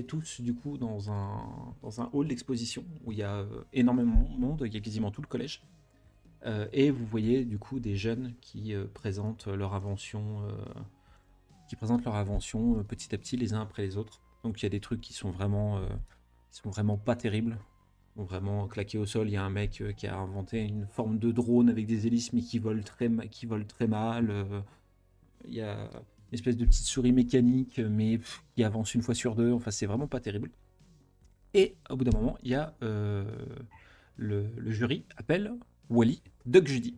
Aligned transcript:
tous 0.00 0.40
du 0.40 0.54
coup 0.54 0.78
dans 0.78 1.10
un, 1.10 1.74
dans 1.82 2.00
un 2.00 2.10
hall 2.12 2.28
d'exposition 2.28 2.84
où 3.04 3.12
il 3.12 3.18
y 3.18 3.22
a 3.22 3.36
euh, 3.36 3.64
énormément 3.72 4.22
de 4.22 4.40
monde, 4.40 4.62
il 4.66 4.72
y 4.72 4.76
a 4.76 4.80
quasiment 4.80 5.10
tout 5.10 5.22
le 5.22 5.26
collège. 5.26 5.62
Euh, 6.44 6.66
et 6.72 6.90
vous 6.90 7.06
voyez 7.06 7.44
du 7.44 7.58
coup 7.58 7.78
des 7.78 7.94
jeunes 7.94 8.34
qui 8.40 8.74
euh, 8.74 8.86
présentent 8.92 9.46
leur 9.46 9.74
invention, 9.74 10.42
qui 11.68 11.76
présentent 11.76 12.04
leur 12.04 12.16
invention 12.16 12.82
petit 12.84 13.14
à 13.14 13.18
petit 13.18 13.36
les 13.36 13.52
uns 13.52 13.60
après 13.60 13.82
les 13.82 13.96
autres. 13.96 14.20
Donc 14.42 14.60
il 14.60 14.64
y 14.64 14.66
a 14.66 14.70
des 14.70 14.80
trucs 14.80 15.00
qui 15.00 15.12
sont 15.12 15.30
vraiment, 15.30 15.80
qui 16.50 16.58
sont 16.58 16.70
vraiment 16.70 16.96
pas 16.96 17.14
terribles, 17.14 17.58
Sont 18.16 18.24
vraiment 18.24 18.66
claqués 18.66 18.98
au 18.98 19.06
sol. 19.06 19.28
Il 19.28 19.32
y 19.32 19.36
a 19.36 19.44
un 19.44 19.50
mec 19.50 19.82
qui 19.96 20.06
a 20.06 20.18
inventé 20.18 20.60
une 20.60 20.86
forme 20.86 21.18
de 21.18 21.30
drone 21.30 21.68
avec 21.68 21.86
des 21.86 22.06
hélices 22.06 22.32
mais 22.32 22.42
qui 22.42 22.58
vole 22.58 22.82
très, 22.82 23.10
qui 23.28 23.46
vole 23.46 23.66
très 23.66 23.86
mal. 23.86 24.64
Il 25.46 25.54
y 25.54 25.60
a 25.60 25.90
espèce 26.32 26.56
de 26.56 26.64
petite 26.64 26.86
souris 26.86 27.12
mécanique 27.12 27.78
mais 27.78 28.18
pff, 28.18 28.42
qui 28.54 28.64
avance 28.64 28.94
une 28.94 29.02
fois 29.02 29.14
sur 29.14 29.34
deux. 29.34 29.52
Enfin 29.52 29.70
c'est 29.70 29.86
vraiment 29.86 30.06
pas 30.08 30.20
terrible. 30.20 30.50
Et 31.54 31.76
au 31.90 31.96
bout 31.96 32.04
d'un 32.04 32.16
moment, 32.18 32.38
il 32.42 32.50
y 32.50 32.54
a 32.54 32.74
euh, 32.82 33.24
le, 34.16 34.46
le 34.56 34.70
jury 34.70 35.04
appelle 35.16 35.52
Wally 35.90 36.22
Doug 36.46 36.66
Judy. 36.66 36.96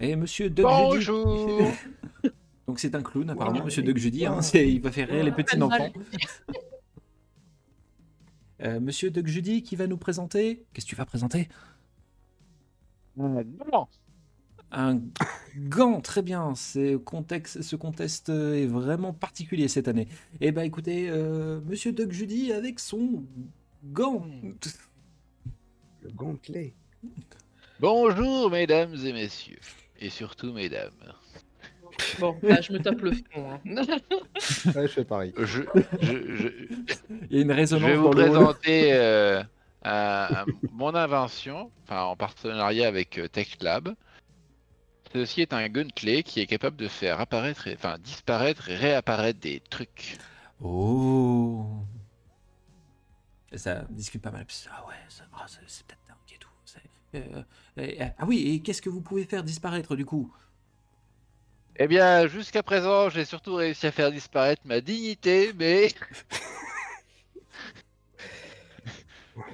Et 0.00 0.16
monsieur 0.16 0.50
Doug 0.50 0.66
Judy. 0.68 0.82
Bonjour 0.94 1.72
Donc 2.66 2.80
c'est 2.80 2.94
un 2.94 3.02
clown 3.02 3.30
apparemment, 3.30 3.64
monsieur 3.64 3.82
Doug 3.82 3.96
Judy. 3.96 4.26
hein, 4.26 4.40
il 4.54 4.80
va 4.80 4.90
faire 4.92 5.08
rire 5.08 5.24
les 5.24 5.32
petits 5.32 5.60
enfants. 5.60 5.92
Euh, 8.60 8.80
monsieur 8.80 9.12
Doug 9.12 9.28
Judy 9.28 9.62
qui 9.62 9.76
va 9.76 9.86
nous 9.86 9.98
présenter. 9.98 10.66
Qu'est-ce 10.72 10.84
que 10.86 10.90
tu 10.90 10.96
vas 10.96 11.06
présenter? 11.06 11.48
Non. 13.16 13.86
Un 14.70 15.00
gant, 15.56 16.00
très 16.00 16.22
bien. 16.22 16.54
C'est 16.54 16.96
contexte, 17.04 17.62
ce 17.62 17.76
contexte 17.76 18.28
est 18.28 18.66
vraiment 18.66 19.12
particulier 19.12 19.68
cette 19.68 19.88
année. 19.88 20.08
Eh 20.40 20.52
ben 20.52 20.62
écoutez, 20.62 21.08
euh, 21.08 21.60
monsieur 21.66 21.92
Doug 21.92 22.12
Judy 22.12 22.52
avec 22.52 22.78
son 22.80 23.24
gant. 23.84 24.26
Le 26.02 26.10
gantelet. 26.10 26.74
Bonjour, 27.80 28.50
mesdames 28.50 28.94
et 29.04 29.12
messieurs. 29.12 29.60
Et 30.00 30.10
surtout, 30.10 30.52
mesdames. 30.52 30.92
Bon, 32.20 32.36
là, 32.42 32.60
je 32.60 32.72
me 32.72 32.78
tape 32.78 33.00
le 33.00 33.12
front. 33.12 33.52
hein. 33.52 33.60
Ouais, 34.74 34.82
je 34.86 34.92
fais 34.92 35.04
pareil. 35.04 35.32
Je, 35.36 35.62
je, 36.00 36.36
je, 36.36 36.48
Il 37.30 37.36
y 37.36 37.38
a 37.38 37.42
une 37.42 37.50
je 37.50 37.56
résonance 37.56 37.82
vais 37.82 37.96
vous 37.96 38.10
présenter 38.10 38.90
euh, 38.92 39.42
mon 40.72 40.94
invention, 40.94 41.70
enfin 41.84 42.02
en 42.02 42.16
partenariat 42.16 42.86
avec 42.86 43.18
euh, 43.18 43.28
TechLab. 43.28 43.94
Ceci 45.12 45.40
est 45.42 45.52
un 45.52 45.68
gunplay 45.68 46.22
qui 46.22 46.40
est 46.40 46.46
capable 46.46 46.76
de 46.76 46.88
faire 46.88 47.20
apparaître, 47.20 47.66
et- 47.66 47.74
enfin 47.74 47.98
disparaître 47.98 48.68
et 48.68 48.76
réapparaître 48.76 49.40
des 49.40 49.60
trucs. 49.60 50.18
Oh. 50.62 51.66
Ça 53.54 53.84
discute 53.90 54.20
pas 54.22 54.30
mal. 54.30 54.46
Ah 54.70 54.86
ouais, 54.86 54.94
ça- 55.08 55.24
ah, 55.34 55.44
c'est 55.46 55.60
c'est 55.66 55.86
peut-être 55.86 56.00
dingue 56.08 56.34
et 56.34 56.38
tout. 56.38 56.48
euh, 57.78 58.10
ah 58.18 58.24
oui, 58.26 58.48
et 58.48 58.60
qu'est-ce 58.60 58.82
que 58.82 58.90
vous 58.90 59.00
pouvez 59.00 59.24
faire 59.24 59.42
disparaître 59.42 59.96
du 59.96 60.04
coup? 60.04 60.30
Eh 61.76 61.86
bien, 61.86 62.26
jusqu'à 62.26 62.62
présent, 62.62 63.08
j'ai 63.08 63.24
surtout 63.24 63.54
réussi 63.54 63.86
à 63.86 63.92
faire 63.92 64.10
disparaître 64.10 64.62
ma 64.64 64.80
dignité, 64.80 65.52
mais. 65.54 65.88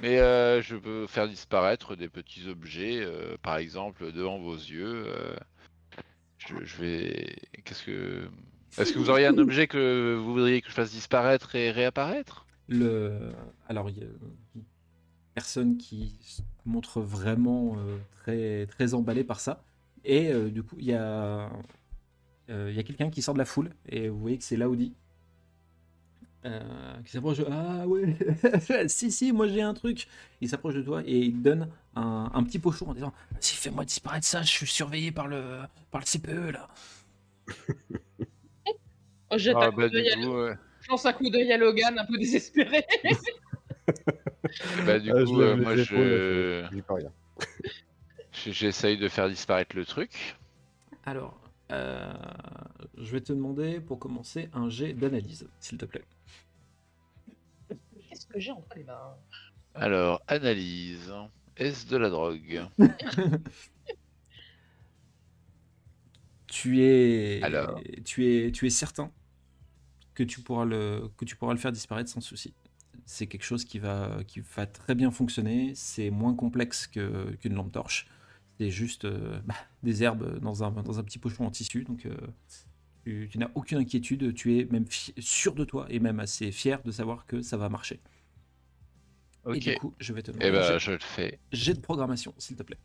mais 0.01 0.19
euh, 0.19 0.61
je 0.61 0.75
peux 0.75 1.07
faire 1.07 1.27
disparaître 1.27 1.95
des 1.95 2.09
petits 2.09 2.47
objets, 2.47 3.03
euh, 3.03 3.37
par 3.41 3.57
exemple, 3.57 4.11
devant 4.11 4.39
vos 4.39 4.55
yeux. 4.55 5.05
euh, 5.07 5.35
je, 6.37 6.77
vais. 6.77 7.35
Qu'est-ce 7.63 7.83
que. 7.83 8.27
Est-ce 8.77 8.93
que 8.93 8.99
vous 8.99 9.09
auriez 9.09 9.25
un 9.25 9.37
objet 9.37 9.67
que 9.67 10.15
vous 10.15 10.33
voudriez 10.33 10.61
que 10.61 10.69
je 10.69 10.73
fasse 10.73 10.91
disparaître 10.91 11.55
et 11.55 11.71
réapparaître? 11.71 12.45
Le... 12.67 13.31
Alors, 13.67 13.89
il 13.89 13.97
y 13.97 14.03
a 14.03 14.07
personne 15.33 15.77
qui 15.77 16.17
se 16.21 16.41
montre 16.65 16.99
vraiment 17.01 17.77
très, 18.11 18.65
très 18.67 18.93
emballé 18.93 19.23
par 19.23 19.39
ça. 19.39 19.63
Et 20.03 20.33
du 20.51 20.61
coup, 20.61 20.75
il 20.77 20.85
y 20.85 20.93
a, 20.93 21.49
il 22.49 22.73
y 22.73 22.79
a 22.79 22.83
quelqu'un 22.83 23.09
qui 23.09 23.21
sort 23.21 23.33
de 23.33 23.39
la 23.39 23.45
foule. 23.45 23.71
Et 23.87 24.09
vous 24.09 24.19
voyez 24.19 24.37
que 24.37 24.43
c'est 24.43 24.57
Laudi. 24.57 24.93
Euh, 26.45 26.61
qui 27.03 27.11
s'approche 27.11 27.39
de... 27.39 27.47
Ah 27.49 27.87
ouais, 27.87 28.15
si, 28.87 29.11
si, 29.11 29.31
moi 29.31 29.47
j'ai 29.47 29.61
un 29.61 29.73
truc. 29.73 30.07
Il 30.41 30.49
s'approche 30.49 30.75
de 30.75 30.83
toi 30.83 31.01
et 31.05 31.17
il 31.17 31.33
te 31.33 31.37
donne 31.39 31.69
un, 31.95 32.29
un 32.33 32.43
petit 32.43 32.59
pochon 32.59 32.87
en 32.89 32.93
disant 32.93 33.13
Si, 33.39 33.55
fais-moi 33.55 33.83
disparaître 33.83 34.27
ça, 34.27 34.43
je 34.43 34.51
suis 34.51 34.67
surveillé 34.67 35.11
par 35.11 35.27
le, 35.27 35.61
par 35.89 36.01
le 36.01 36.05
CPE 36.05 36.51
là. 36.51 36.69
Oh, 39.31 39.39
jette 39.39 39.55
Ah, 39.59 39.67
un 39.67 39.71
bah, 39.71 39.89
d'œil 39.89 40.07
à- 40.07 40.55
je 40.81 40.91
lance 40.91 41.05
un 41.07 41.13
coup 41.13 41.27
d'œil 41.31 41.51
à 41.51 41.57
Logan, 41.57 41.97
un 41.97 42.05
peu 42.05 42.15
désespéré. 42.15 42.85
bah, 44.85 44.99
du 44.99 45.11
Ah, 45.11 45.23
coup, 45.23 45.41
euh, 45.41 45.55
moi 45.55 45.75
je. 45.75 46.63
J'essaye 48.51 48.97
de 48.97 49.07
faire 49.07 49.29
disparaître 49.29 49.75
le 49.75 49.83
truc. 49.85 50.35
Alors, 51.05 51.39
euh, 51.71 52.13
je 52.97 53.11
vais 53.11 53.21
te 53.21 53.33
demander 53.33 53.79
pour 53.79 53.99
commencer 53.99 54.49
un 54.53 54.69
jet 54.69 54.93
d'analyse, 54.93 55.47
s'il 55.59 55.77
te 55.77 55.85
plaît. 55.85 56.03
Qu'est-ce 58.09 58.25
que 58.27 58.39
j'ai 58.39 58.51
entre 58.51 58.75
les 58.77 58.83
mains 58.83 59.15
Alors, 59.73 60.21
analyse. 60.27 61.13
Est-ce 61.57 61.87
de 61.87 61.97
la 61.97 62.09
drogue? 62.09 62.61
Tu 66.47 66.81
es, 66.83 67.41
Alors. 67.43 67.79
tu 68.05 68.25
es, 68.27 68.51
tu 68.51 68.65
es 68.67 68.69
certain 68.69 69.11
que 70.13 70.23
tu 70.23 70.41
pourras 70.41 70.63
le, 70.65 71.09
que 71.17 71.25
tu 71.25 71.35
pourras 71.35 71.53
le 71.53 71.59
faire 71.59 71.71
disparaître 71.71 72.09
sans 72.09 72.21
souci. 72.21 72.53
C'est 73.05 73.27
quelque 73.27 73.43
chose 73.43 73.65
qui 73.65 73.79
va, 73.79 74.19
qui 74.25 74.39
va 74.39 74.65
très 74.65 74.95
bien 74.95 75.11
fonctionner. 75.11 75.73
C'est 75.75 76.09
moins 76.09 76.33
complexe 76.33 76.87
que- 76.87 77.35
qu'une 77.41 77.55
lampe 77.55 77.71
torche. 77.71 78.07
C'est 78.59 78.69
juste 78.69 79.05
euh, 79.05 79.39
bah, 79.45 79.55
des 79.83 80.03
herbes 80.03 80.39
dans 80.39 80.63
un, 80.63 80.71
dans 80.71 80.97
un 80.99 81.03
petit 81.03 81.19
pochon 81.19 81.45
en 81.45 81.51
tissu. 81.51 81.83
Donc, 81.83 82.05
euh, 82.05 82.15
tu, 83.05 83.29
tu 83.31 83.37
n'as 83.37 83.49
aucune 83.55 83.77
inquiétude. 83.77 84.33
Tu 84.33 84.59
es 84.59 84.65
même 84.65 84.85
sûr 85.19 85.53
de 85.55 85.63
toi 85.63 85.85
et 85.89 85.99
même 85.99 86.19
assez 86.19 86.51
fier 86.51 86.81
de 86.83 86.91
savoir 86.91 87.25
que 87.25 87.41
ça 87.41 87.55
va 87.57 87.69
marcher. 87.69 88.01
Et 89.53 89.59
du 89.59 89.75
coup, 89.75 89.93
je 89.99 90.11
vais 90.11 90.23
te 90.23 90.31
demander 90.31 90.47
Eh 90.47 90.51
ben, 90.51 90.61
jet- 90.63 90.79
je 90.79 90.91
le 90.91 90.99
fais. 90.99 91.39
jet 91.51 91.73
de 91.75 91.79
programmation, 91.79 92.33
s'il 92.37 92.55
te 92.55 92.63
plaît. 92.63 92.79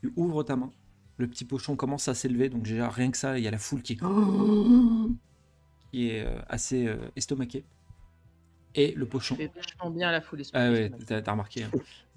tu 0.00 0.12
ouvres 0.16 0.42
ta 0.44 0.56
main. 0.56 0.70
Le 1.16 1.28
petit 1.28 1.44
pochon 1.44 1.76
commence 1.76 2.08
à 2.08 2.14
s'élever, 2.14 2.48
donc 2.48 2.62
déjà 2.64 2.88
rien 2.88 3.10
que 3.10 3.16
ça, 3.16 3.38
il 3.38 3.44
y 3.44 3.48
a 3.48 3.50
la 3.50 3.58
foule 3.58 3.82
qui, 3.82 3.96
qui 5.92 6.08
est 6.10 6.24
euh, 6.26 6.38
assez 6.48 6.86
euh, 6.86 6.96
estomaquée. 7.16 7.64
Et 8.74 8.92
le 8.92 9.06
pochon. 9.06 9.36
Je 9.38 9.42
fais 9.42 9.50
vachement 9.54 9.90
bien 9.90 10.10
la 10.10 10.20
foule 10.20 10.42
Ah 10.52 10.70
ouais, 10.70 10.90
t'as 11.06 11.22
t'as 11.22 11.30
remarqué. 11.32 11.62
hein. 11.64 11.70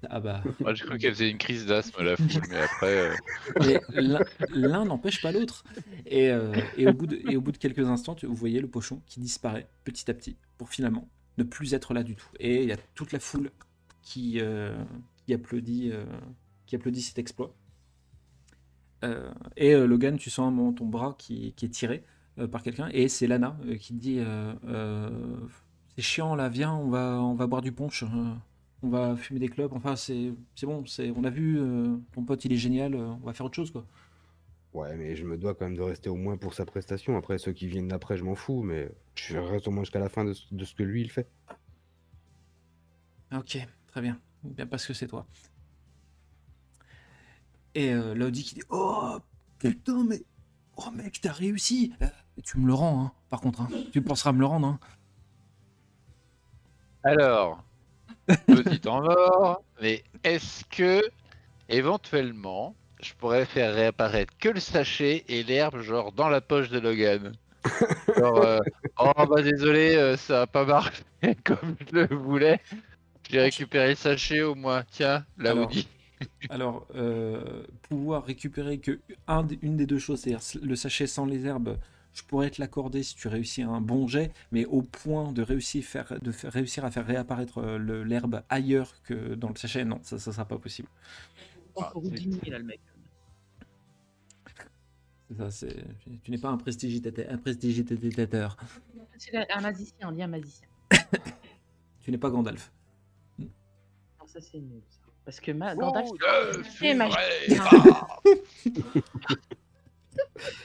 Ah 0.09 0.19
bah. 0.19 0.43
Moi, 0.59 0.73
j'ai 0.73 0.85
cru 0.85 0.97
qu'elle 0.97 1.13
faisait 1.13 1.29
une 1.29 1.37
crise 1.37 1.65
d'asthme, 1.65 2.03
la 2.03 2.15
foule, 2.17 2.41
mais 2.49 2.57
après. 2.61 2.97
euh, 2.97 3.13
Mais 3.61 3.81
l'un- 3.93 4.25
l'un 4.49 4.85
n'empêche 4.85 5.21
pas 5.21 5.31
l'autre. 5.31 5.63
Et, 6.05 6.29
euh, 6.31 6.53
et, 6.75 6.87
au 6.87 6.93
bout 6.93 7.07
de, 7.07 7.19
et 7.29 7.35
au 7.37 7.41
bout 7.41 7.51
de 7.51 7.57
quelques 7.57 7.87
instants, 7.87 8.15
tu- 8.15 8.25
vous 8.25 8.35
voyez 8.35 8.59
le 8.59 8.67
pochon 8.67 9.01
qui 9.05 9.19
disparaît 9.19 9.67
petit 9.83 10.09
à 10.09 10.13
petit 10.13 10.35
pour 10.57 10.69
finalement 10.69 11.07
ne 11.37 11.43
plus 11.43 11.73
être 11.73 11.93
là 11.93 12.03
du 12.03 12.15
tout. 12.15 12.27
Et 12.39 12.63
il 12.63 12.69
y 12.69 12.71
a 12.71 12.77
toute 12.95 13.11
la 13.11 13.19
foule 13.19 13.51
qui, 14.01 14.39
euh, 14.41 14.75
qui, 15.25 15.33
applaudit, 15.33 15.91
euh, 15.91 16.05
qui 16.65 16.75
applaudit 16.75 17.01
cet 17.01 17.19
exploit. 17.19 17.53
Euh, 19.03 19.31
et 19.55 19.73
euh, 19.75 19.85
Logan, 19.85 20.17
tu 20.17 20.29
sens 20.31 20.47
un 20.47 20.51
moment 20.51 20.73
ton 20.73 20.85
bras 20.85 21.15
qui, 21.19 21.53
qui 21.53 21.65
est 21.65 21.69
tiré 21.69 22.03
euh, 22.39 22.47
par 22.47 22.63
quelqu'un. 22.63 22.89
Et 22.93 23.07
c'est 23.09 23.27
Lana 23.27 23.57
euh, 23.65 23.75
qui 23.77 23.93
te 23.93 23.99
dit 23.99 24.17
euh, 24.19 24.53
euh, 24.67 25.09
C'est 25.97 26.03
chiant 26.03 26.35
là, 26.35 26.47
viens, 26.47 26.73
on 26.73 26.89
va, 26.89 27.19
on 27.21 27.33
va 27.35 27.47
boire 27.47 27.61
du 27.61 27.71
punch. 27.73 28.03
euh, 28.03 28.07
on 28.83 28.89
va 28.89 29.15
fumer 29.17 29.39
des 29.39 29.49
clubs. 29.49 29.73
Enfin, 29.73 29.95
c'est 29.95 30.31
c'est 30.55 30.65
bon, 30.67 30.85
c'est 30.85 31.11
on 31.15 31.23
a 31.23 31.29
vu, 31.31 31.59
euh, 31.59 31.97
ton 32.13 32.23
pote 32.23 32.45
il 32.45 32.53
est 32.53 32.57
génial, 32.57 32.93
euh, 32.93 33.07
on 33.21 33.25
va 33.25 33.33
faire 33.33 33.45
autre 33.47 33.55
chose 33.55 33.71
quoi. 33.71 33.83
Ouais, 34.73 34.95
mais 34.95 35.15
je 35.15 35.25
me 35.25 35.37
dois 35.37 35.55
quand 35.55 35.65
même 35.65 35.75
de 35.75 35.81
rester 35.81 36.09
au 36.09 36.15
moins 36.15 36.37
pour 36.37 36.53
sa 36.53 36.65
prestation. 36.65 37.17
Après, 37.17 37.39
ceux 37.39 37.51
qui 37.51 37.67
viennent 37.67 37.87
d'après, 37.87 38.15
je 38.15 38.23
m'en 38.23 38.35
fous, 38.35 38.61
mais 38.61 38.91
je 39.15 39.37
reste 39.37 39.67
au 39.67 39.71
moins 39.71 39.83
jusqu'à 39.83 39.99
la 39.99 40.09
fin 40.09 40.23
de, 40.23 40.33
ce- 40.33 40.53
de 40.53 40.65
ce 40.65 40.75
que 40.75 40.83
lui, 40.83 41.01
il 41.01 41.09
fait. 41.09 41.27
Ok, 43.33 43.57
très 43.87 44.01
bien. 44.01 44.19
Bien 44.43 44.67
parce 44.67 44.85
que 44.85 44.93
c'est 44.93 45.07
toi. 45.07 45.25
Et 47.75 47.93
Laudi 47.93 48.43
qui 48.43 48.55
dit 48.55 48.63
Oh 48.69 49.17
putain, 49.59 50.03
mais. 50.03 50.21
Oh 50.77 50.91
mec, 50.91 51.19
t'as 51.21 51.31
réussi 51.31 51.91
Tu 52.43 52.59
me 52.59 52.67
le 52.67 52.73
rends, 52.75 53.03
hein, 53.05 53.11
par 53.29 53.41
contre. 53.41 53.61
hein. 53.61 53.69
Tu 53.91 54.01
penseras 54.03 54.31
me 54.31 54.39
le 54.39 54.45
rendre. 54.45 54.67
Hein. 54.67 54.79
Alors, 57.07 57.63
petit 58.47 58.81
temps 58.81 59.01
mort, 59.01 59.63
mais 59.81 60.03
est-ce 60.25 60.65
que, 60.65 61.01
éventuellement, 61.69 62.75
je 63.01 63.13
pourrais 63.13 63.45
faire 63.45 63.73
réapparaître 63.73 64.33
que 64.37 64.49
le 64.49 64.59
sachet 64.59 65.23
et 65.29 65.43
l'herbe, 65.43 65.79
genre 65.79 66.11
dans 66.11 66.27
la 66.27 66.41
poche 66.41 66.69
de 66.69 66.79
Logan? 66.79 67.31
Genre, 68.17 68.43
euh, 68.43 68.59
oh 68.99 69.25
bah 69.25 69.41
désolé, 69.41 69.95
euh, 69.95 70.17
ça 70.17 70.41
a 70.41 70.47
pas 70.47 70.65
marché 70.65 71.01
comme 71.45 71.77
je 71.89 71.95
le 71.95 72.07
voulais. 72.13 72.59
J'ai 73.29 73.39
récupéré 73.39 73.89
le 73.89 73.95
sachet 73.95 74.41
au 74.41 74.55
moins. 74.55 74.83
Tiens, 74.91 75.25
là 75.37 75.51
Alors, 75.51 75.67
Woody. 75.67 75.87
Alors, 76.49 76.87
euh, 76.95 77.63
pouvoir 77.83 78.25
récupérer 78.25 78.79
que 78.79 78.99
un 79.29 79.47
une 79.61 79.77
des 79.77 79.85
deux 79.85 79.99
choses, 79.99 80.19
c'est-à-dire 80.21 80.41
le 80.61 80.75
sachet 80.75 81.07
sans 81.07 81.25
les 81.25 81.45
herbes, 81.45 81.77
je 82.17 82.23
pourrais 82.23 82.49
te 82.49 82.59
l'accorder 82.59 83.03
si 83.03 83.15
tu 83.15 83.27
réussis 83.27 83.61
un 83.61 83.79
bon 83.79 84.07
jet, 84.07 84.31
mais 84.51 84.65
au 84.65 84.81
point 84.81 85.31
de 85.31 85.41
réussir, 85.43 85.83
faire, 85.83 86.19
de 86.19 86.31
faire- 86.31 86.51
réussir 86.51 86.83
à 86.83 86.89
faire 86.91 87.05
réapparaître 87.05 87.59
euh, 87.59 88.03
l'herbe 88.03 88.41
ailleurs 88.49 89.01
que 89.03 89.35
dans 89.35 89.49
le 89.49 89.55
sachet, 89.55 89.85
non, 89.85 89.99
ça 90.03 90.15
ne 90.15 90.19
sera 90.21 90.45
pas 90.45 90.57
possible. 90.57 90.87
Ah, 91.79 91.93
ça, 95.37 95.51
c'est- 95.51 95.75
tu 96.23 96.31
n'es 96.31 96.37
pas 96.39 96.49
un 96.49 96.57
prestigitateur. 96.57 97.25
Un 97.29 97.37
prestigitateur. 97.37 98.57
C'est 99.19 99.35
un 99.51 99.61
magicien, 99.61 100.09
on 100.09 100.11
dit 100.11 100.23
un 100.23 100.27
magicien. 100.27 100.67
Tu 102.01 102.11
n'es 102.11 102.17
pas 102.17 102.29
Gandalf. 102.29 102.71
Non, 103.37 103.47
ça 104.25 104.39
c'est 104.39 104.59
nul. 104.59 104.81
ça. 104.89 104.99
Parce 105.25 105.39
que 105.41 105.51
ma... 105.51 105.75
Gandalf, 105.75 106.07
Oh, 106.09 106.17
le 106.57 106.63
c'est 106.63 106.93
magicien. 106.93 107.63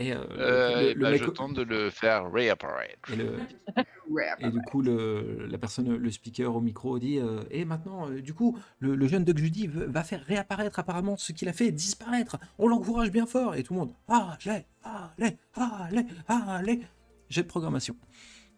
Et, 0.00 0.12
euh, 0.14 0.24
Euh, 0.38 0.80
le, 0.80 0.88
le 0.94 1.00
ben, 1.00 1.10
mec- 1.12 1.22
je 1.24 1.30
tente 1.30 1.52
de 1.54 1.62
le 1.62 1.90
faire 1.90 2.32
réapparaître. 2.32 3.12
et 3.12 3.16
le- 3.16 3.38
Ouais, 4.08 4.26
Et 4.40 4.50
du 4.50 4.60
coup, 4.62 4.80
le, 4.82 5.46
la 5.46 5.58
personne, 5.58 5.94
le 5.94 6.10
speaker 6.10 6.56
au 6.56 6.60
micro 6.60 6.98
dit 6.98 7.18
euh, 7.18 7.42
Et 7.50 7.64
maintenant, 7.64 8.08
euh, 8.10 8.20
du 8.20 8.34
coup, 8.34 8.58
le, 8.80 8.96
le 8.96 9.06
jeune 9.06 9.24
Doc 9.24 9.36
Judy 9.38 9.68
va 9.68 10.02
faire 10.02 10.24
réapparaître 10.24 10.78
apparemment 10.80 11.16
ce 11.16 11.30
qu'il 11.32 11.48
a 11.48 11.52
fait 11.52 11.70
disparaître. 11.70 12.38
On 12.58 12.66
l'encourage 12.66 13.10
bien 13.12 13.26
fort. 13.26 13.54
Et 13.54 13.62
tout 13.62 13.74
le 13.74 13.80
monde 13.80 13.92
Allez, 14.08 14.64
allez, 14.82 15.36
allez, 15.54 16.06
allez. 16.28 16.80
Jet 17.28 17.42
de 17.42 17.48
programmation. 17.48 17.94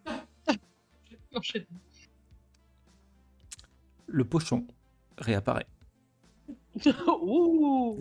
Le 4.07 4.25
pochon 4.25 4.67
réapparaît. 5.19 5.67
Ouh 7.23 7.99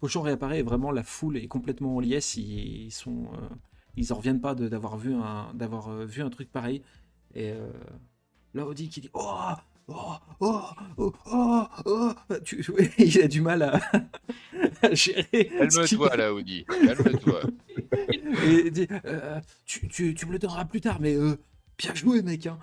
Pochon 0.00 0.22
réapparaît 0.22 0.60
et 0.60 0.62
vraiment 0.62 0.90
la 0.92 1.02
foule 1.02 1.36
est 1.36 1.48
complètement 1.48 1.96
en 1.96 2.00
liesse. 2.00 2.36
Ils, 2.36 2.86
ils 2.86 2.90
sont, 2.92 3.24
euh, 3.34 3.48
ils 3.96 4.12
en 4.12 4.16
reviennent 4.16 4.40
pas 4.40 4.54
d'avoir 4.54 4.96
vu 4.96 5.14
un, 5.14 5.52
d'avoir 5.54 5.88
euh, 5.88 6.04
vu 6.04 6.22
un 6.22 6.30
truc 6.30 6.50
pareil. 6.52 6.82
Et 7.34 7.50
euh, 7.52 7.70
là, 8.54 8.66
Audi 8.66 8.88
qui 8.88 9.00
dit 9.00 9.10
oh, 9.14 9.34
oh, 9.88 9.94
oh, 10.40 10.62
oh, 10.96 11.12
oh, 11.32 11.64
oh. 11.84 12.12
Tu- 12.44 12.64
il 12.98 13.20
a 13.22 13.28
du 13.28 13.40
mal 13.40 13.62
à, 13.62 13.80
à 14.82 14.94
gérer. 14.94 15.50
Calme-toi 15.58 16.16
là, 16.16 16.32
Audi. 16.32 16.64
Calme-toi. 16.64 17.40
Et 18.46 18.70
dit 18.70 18.86
euh, 19.04 19.40
tu, 19.64 19.88
tu, 19.88 20.14
tu 20.14 20.26
me 20.26 20.32
le 20.32 20.38
donneras 20.38 20.64
plus 20.64 20.80
tard, 20.80 20.98
mais 21.00 21.14
euh, 21.16 21.36
bien 21.78 21.94
joué, 21.94 22.22
mec. 22.22 22.46
hein. 22.46 22.58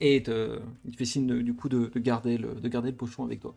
Et 0.00 0.22
te- 0.22 0.60
il 0.84 0.92
te 0.92 0.96
fait 0.98 1.04
signe 1.06 1.26
de- 1.26 1.40
du 1.40 1.54
coup 1.54 1.68
de, 1.68 1.86
de 1.86 1.98
garder 2.00 2.36
le, 2.38 2.54
de 2.54 2.68
garder 2.68 2.90
le 2.90 2.96
pochon 2.96 3.24
avec 3.24 3.40
toi. 3.40 3.54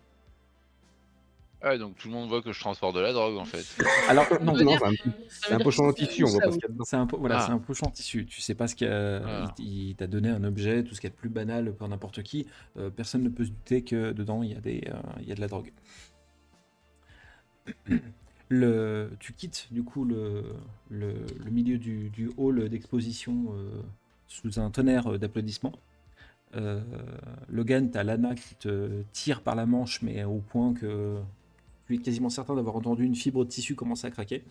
Ah, 1.62 1.77
donc 1.77 1.97
tout 1.97 2.07
le 2.07 2.13
monde 2.13 2.30
voit 2.30 2.41
que 2.41 2.53
je 2.53 2.59
transporte 2.62 2.95
de 2.95 3.01
la 3.01 3.12
drogue 3.12 3.36
en 3.36 3.44
fait. 3.44 3.65
Alors, 4.09 4.25
non, 4.41 4.56
c'est 5.27 5.51
un, 5.53 5.59
pochon 5.59 5.89
en 5.89 5.91
tissu, 5.91 6.24
on 6.24 6.27
voit 6.30 6.39
pas 6.39 6.45
ce 6.45 6.51
oui. 6.53 6.59
qu'il 6.59 6.69
y 6.69 6.71
a 6.71 6.74
dedans. 6.74 6.86
C'est 6.86 6.95
un, 6.95 7.06
po- 7.06 7.18
voilà, 7.18 7.39
Ah. 7.39 7.44
c'est 7.47 7.51
un 7.51 7.57
pochon 7.59 7.88
en 7.88 7.91
tissu. 7.91 8.25
Tu 8.25 8.39
sais 8.39 8.56
pas 8.56 8.68
ce 8.69 8.75
qu'il 8.75 8.88
y 8.88 8.89
a. 8.89 9.21
Ah. 9.25 9.53
Il, 9.59 9.89
il 9.89 9.95
t'a 9.95 10.07
donné 10.07 10.30
un 10.30 10.45
objet, 10.45 10.86
tout 10.86 10.95
ce 10.95 11.01
qu'il 11.01 11.09
y 11.09 11.12
a 11.12 11.15
de 11.15 11.19
plus 11.19 11.27
banal 11.27 11.74
pour 11.75 11.89
n'importe 11.89 12.24
qui. 12.24 12.47
Euh, 12.77 12.89
personne 12.89 13.24
ne 13.24 13.30
peut 13.30 13.44
se 13.44 13.50
douter 13.50 13.81
que 13.83 14.13
dedans 14.13 14.42
il 14.42 14.53
y 14.53 14.56
a, 14.56 14.62
des, 14.62 14.83
euh, 14.88 14.94
il 15.19 15.27
y 15.27 15.33
a 15.33 15.35
de 15.35 15.42
la 15.42 15.47
drogue. 15.50 15.74
Le, 18.51 19.12
tu 19.19 19.33
quittes 19.33 19.68
du 19.69 19.83
coup 19.83 20.06
le, 20.06 20.44
le, 20.89 21.13
le 21.44 21.51
milieu 21.51 21.77
du, 21.77 22.09
du 22.09 22.31
hall 22.35 22.68
d'exposition 22.68 23.53
euh, 23.53 23.81
sous 24.27 24.59
un 24.59 24.71
tonnerre 24.71 25.19
d'applaudissements. 25.19 25.74
Euh, 26.56 26.81
Logan, 27.48 27.92
t'as 27.92 28.04
Lana 28.04 28.36
qui 28.36 28.56
te 28.56 29.04
tire 29.12 29.42
par 29.42 29.56
la 29.56 29.66
manche, 29.66 30.01
mais 30.01 30.24
au 30.24 30.40
point 30.40 30.74
que 30.74 31.19
tu 31.88 31.96
es 31.96 31.98
quasiment 32.00 32.30
certain 32.30 32.56
d'avoir 32.56 32.75
entendu 32.75 33.04
une 33.06 33.16
fibre 33.16 33.46
de 33.46 33.50
tissu 33.50 33.75
commencer 33.75 34.07
à 34.07 34.12
craquer. 34.12 34.44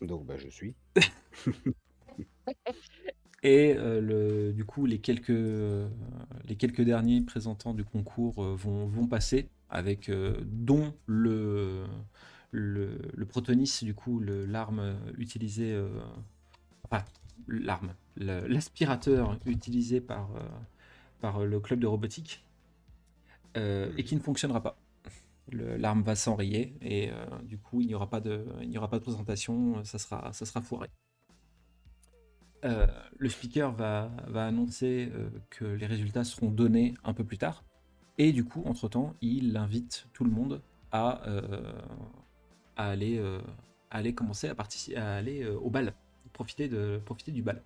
Donc, 0.00 0.26
bah, 0.26 0.36
je 0.36 0.48
suis. 0.48 0.74
Et 3.42 3.74
euh, 3.76 4.00
le, 4.00 4.52
du 4.52 4.64
coup, 4.64 4.86
les 4.86 4.98
quelques, 4.98 5.30
euh, 5.30 5.88
les 6.44 6.56
quelques 6.56 6.82
derniers 6.82 7.20
présentants 7.20 7.74
du 7.74 7.84
concours 7.84 8.42
euh, 8.42 8.54
vont, 8.56 8.86
vont 8.86 9.06
passer, 9.06 9.48
avec 9.70 10.10
dont 10.10 10.94
le, 11.06 11.84
le, 12.50 12.98
le 13.14 13.26
protonis, 13.26 13.80
du 13.82 13.94
coup, 13.94 14.18
l'arme 14.20 14.98
utilisée, 15.18 15.78
enfin, 16.90 17.04
l'arme, 17.46 17.94
l'aspirateur 18.16 19.38
utilisé 19.46 20.00
par, 20.00 20.34
euh, 20.36 20.40
par 21.20 21.44
le 21.44 21.60
club 21.60 21.80
de 21.80 21.86
robotique, 21.86 22.44
euh, 23.56 23.90
et 23.96 24.04
qui 24.04 24.14
ne 24.16 24.20
fonctionnera 24.20 24.62
pas. 24.62 24.78
L'arme 25.50 26.02
va 26.02 26.14
s'enrayer 26.14 26.74
et 26.82 27.10
euh, 27.10 27.26
du 27.42 27.56
coup 27.56 27.80
il 27.80 27.86
n'y 27.86 27.94
aura 27.94 28.10
pas 28.10 28.20
de, 28.20 28.44
aura 28.76 28.90
pas 28.90 28.98
de 28.98 29.02
présentation, 29.02 29.82
ça 29.84 29.98
sera, 29.98 30.32
ça 30.34 30.44
sera 30.44 30.60
foiré. 30.60 30.88
Euh, 32.64 32.86
le 33.16 33.28
speaker 33.28 33.72
va, 33.72 34.10
va 34.26 34.46
annoncer 34.46 35.10
euh, 35.14 35.30
que 35.48 35.64
les 35.64 35.86
résultats 35.86 36.24
seront 36.24 36.50
donnés 36.50 36.94
un 37.04 37.14
peu 37.14 37.24
plus 37.24 37.38
tard. 37.38 37.64
Et 38.18 38.32
du 38.32 38.44
coup, 38.44 38.62
entre-temps, 38.66 39.14
il 39.20 39.56
invite 39.56 40.08
tout 40.12 40.24
le 40.24 40.30
monde 40.30 40.60
à, 40.90 41.24
euh, 41.28 41.72
à, 42.76 42.88
aller, 42.88 43.16
euh, 43.18 43.40
aller 43.90 44.12
commencer 44.12 44.48
à, 44.48 44.54
partici- 44.54 44.96
à 44.96 45.14
aller 45.14 45.44
euh, 45.44 45.56
au 45.56 45.70
bal, 45.70 45.94
profiter, 46.38 46.68
de, 46.68 47.00
profiter 47.04 47.32
du 47.32 47.42
bal. 47.42 47.62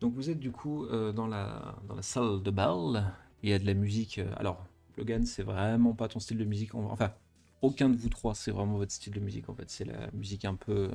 Donc 0.00 0.14
vous 0.14 0.30
êtes 0.30 0.40
du 0.40 0.50
coup 0.50 0.84
euh, 0.86 1.12
dans, 1.12 1.26
la, 1.28 1.76
dans 1.86 1.94
la 1.94 2.02
salle 2.02 2.42
de 2.42 2.50
bal. 2.50 3.12
Il 3.42 3.50
y 3.50 3.52
a 3.52 3.58
de 3.58 3.66
la 3.66 3.74
musique. 3.74 4.18
euh, 4.18 4.32
alors, 4.36 4.64
Logan, 4.96 5.24
c'est 5.24 5.42
vraiment 5.44 5.92
pas 5.94 6.08
ton 6.08 6.18
style 6.20 6.38
de 6.38 6.44
musique. 6.44 6.74
en- 6.74 6.90
Enfin, 6.90 7.12
aucun 7.60 7.88
de 7.88 7.96
vous 7.96 8.08
trois, 8.08 8.34
c'est 8.34 8.50
vraiment 8.50 8.76
votre 8.76 8.92
style 8.92 9.12
de 9.12 9.20
musique 9.20 9.48
en 9.48 9.54
fait. 9.54 9.70
C'est 9.70 9.84
la 9.84 10.10
musique 10.12 10.44
un 10.44 10.56
peu, 10.56 10.90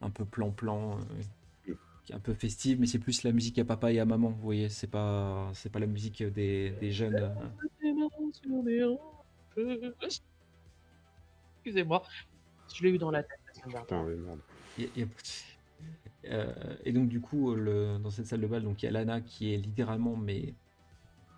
un 0.00 0.10
peu 0.10 0.24
plan-plan, 0.24 0.98
euh, 0.98 1.22
qui 2.04 2.12
est 2.12 2.16
un 2.16 2.20
peu 2.20 2.34
festive, 2.34 2.80
mais 2.80 2.86
c'est 2.86 2.98
plus 2.98 3.22
la 3.22 3.32
musique 3.32 3.58
à 3.58 3.64
papa 3.64 3.92
et 3.92 4.00
à 4.00 4.04
maman. 4.04 4.30
Vous 4.30 4.42
voyez, 4.42 4.68
c'est 4.68 4.88
pas, 4.88 5.50
c'est 5.54 5.70
pas 5.70 5.78
la 5.78 5.86
musique 5.86 6.22
des, 6.22 6.70
des 6.80 6.90
jeunes. 6.92 7.16
euh. 7.16 7.30
Excusez-moi. 11.58 12.02
Je 12.74 12.82
l'ai 12.82 12.90
eu 12.90 12.98
dans 12.98 13.10
la 13.10 13.22
tête. 13.22 13.38
Putain, 13.66 14.04
ouais, 14.04 14.14
merde. 14.16 14.40
Euh, 16.24 16.76
et 16.84 16.92
donc 16.92 17.08
du 17.08 17.20
coup, 17.20 17.54
le- 17.54 17.98
dans 17.98 18.10
cette 18.10 18.26
salle 18.26 18.40
de 18.40 18.46
bal, 18.46 18.62
donc 18.62 18.82
il 18.82 18.86
y 18.86 18.88
a 18.88 18.92
Lana 18.92 19.20
qui 19.20 19.54
est 19.54 19.56
littéralement 19.56 20.16
mais 20.16 20.54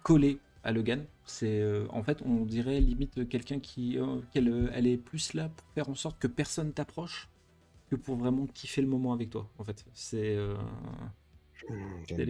collée 0.02 0.40
à 0.64 0.72
Logan. 0.72 1.06
C'est 1.24 1.60
euh, 1.60 1.86
en 1.90 2.02
fait, 2.02 2.22
on 2.24 2.44
dirait 2.44 2.80
limite 2.80 3.28
quelqu'un 3.28 3.60
qui, 3.60 3.98
euh, 3.98 4.20
qu'elle, 4.32 4.70
elle 4.74 4.86
est 4.86 4.98
plus 4.98 5.34
là 5.34 5.50
pour 5.50 5.66
faire 5.74 5.88
en 5.90 5.94
sorte 5.94 6.18
que 6.20 6.26
personne 6.28 6.72
t'approche 6.72 7.30
que 7.90 7.96
pour 7.96 8.16
vraiment 8.16 8.46
kiffer 8.48 8.82
le 8.82 8.88
moment 8.88 9.12
avec 9.12 9.30
toi. 9.30 9.50
En 9.58 9.64
fait, 9.64 9.86
c'est 9.94 10.36
quel 12.06 12.20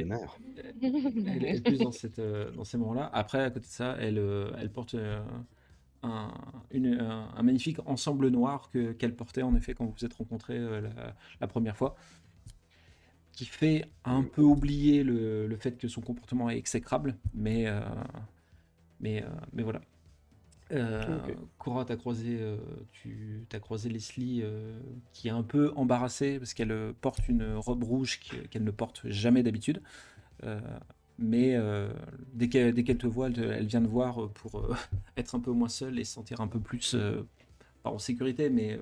Elle 1.26 1.44
elle 1.46 1.56
est 1.56 1.60
plus 1.62 1.80
dans, 1.80 1.92
cette, 1.92 2.20
dans 2.20 2.64
ces 2.64 2.78
moments-là. 2.78 3.10
Après, 3.12 3.42
à 3.42 3.50
côté 3.50 3.66
de 3.66 3.72
ça, 3.72 3.96
elle, 4.00 4.18
elle 4.58 4.70
porte 4.72 4.96
un, 6.02 6.32
une- 6.70 6.98
un- 7.00 7.28
un 7.36 7.42
magnifique 7.42 7.78
ensemble 7.86 8.28
noir 8.28 8.70
que, 8.70 8.92
qu'elle 8.92 9.14
portait 9.16 9.42
en 9.42 9.54
effet 9.54 9.74
quand 9.74 9.84
vous 9.86 9.94
vous 9.98 10.04
êtes 10.04 10.14
rencontrés 10.14 10.58
euh, 10.58 10.80
la, 10.80 11.14
la 11.40 11.46
première 11.46 11.76
fois, 11.76 11.96
qui 13.32 13.44
fait 13.46 13.86
un 14.04 14.22
peu 14.22 14.42
oublier 14.42 15.02
le, 15.02 15.46
le 15.46 15.56
fait 15.56 15.78
que 15.78 15.88
son 15.88 16.00
comportement 16.00 16.50
est 16.50 16.58
exécrable, 16.58 17.16
mais, 17.34 17.66
euh, 17.66 17.80
mais, 19.00 19.22
euh, 19.22 19.28
mais 19.52 19.62
voilà. 19.62 19.80
Cora, 21.58 21.84
t'as 21.84 21.96
croisé, 21.96 22.38
tu 22.92 23.46
as 23.52 23.60
croisé 23.60 23.88
Leslie 23.88 24.44
qui 25.12 25.28
est 25.28 25.32
un 25.32 25.42
peu 25.42 25.72
embarrassée 25.76 26.38
parce 26.38 26.54
qu'elle 26.54 26.94
porte 27.00 27.28
une 27.28 27.54
robe 27.54 27.82
rouge 27.84 28.20
qu'elle 28.50 28.64
ne 28.64 28.70
porte 28.70 29.08
jamais 29.08 29.42
d'habitude. 29.42 29.82
Mais 31.20 31.54
euh, 31.54 31.92
dès 32.32 32.48
qu'elle 32.48 32.74
te 32.74 33.06
voit, 33.06 33.28
elle, 33.28 33.66
vient 33.66 33.82
te 33.82 33.86
voir 33.86 34.30
pour 34.30 34.58
euh, 34.58 34.74
être 35.18 35.34
un 35.34 35.40
peu 35.40 35.52
moins 35.52 35.68
seule 35.68 35.98
et 35.98 36.04
se 36.04 36.14
sentir 36.14 36.40
un 36.40 36.48
peu 36.48 36.58
plus, 36.58 36.94
euh, 36.94 37.22
pas 37.82 37.90
en 37.90 37.98
sécurité, 37.98 38.48
mais 38.48 38.80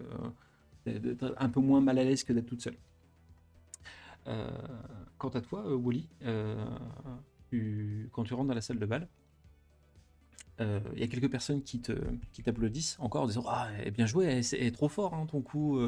un 1.37 1.49
peu 1.49 1.61
moins 1.61 1.81
mal 1.81 1.99
à 1.99 2.05
l'aise 2.05 2.25
que 2.25 2.33
d'être 2.33 2.47
toute 2.47 2.63
seule. 2.63 2.77
Quant 5.19 5.31
à 5.31 5.41
toi, 5.41 5.75
Wally, 5.75 6.07
tu- 7.51 8.09
quand 8.13 8.25
tu 8.25 8.35
rentres 8.35 8.49
dans 8.49 8.55
la 8.55 8.61
salle 8.61 8.79
de 8.79 8.87
bal, 8.87 9.09
il 10.61 10.99
y 10.99 11.03
a 11.03 11.07
quelques 11.09 11.31
personnes 11.31 11.63
qui 11.63 11.81
t'applaudissent 11.81 12.97
encore 13.01 13.23
en 13.25 13.27
disant 13.27 13.45
ah 13.47 13.69
bien 13.93 14.07
joué 14.07 14.43
c'est 14.43 14.71
trop 14.71 14.89
fort 14.89 15.15
hein, 15.15 15.27
ton 15.27 15.41
coup 15.41 15.79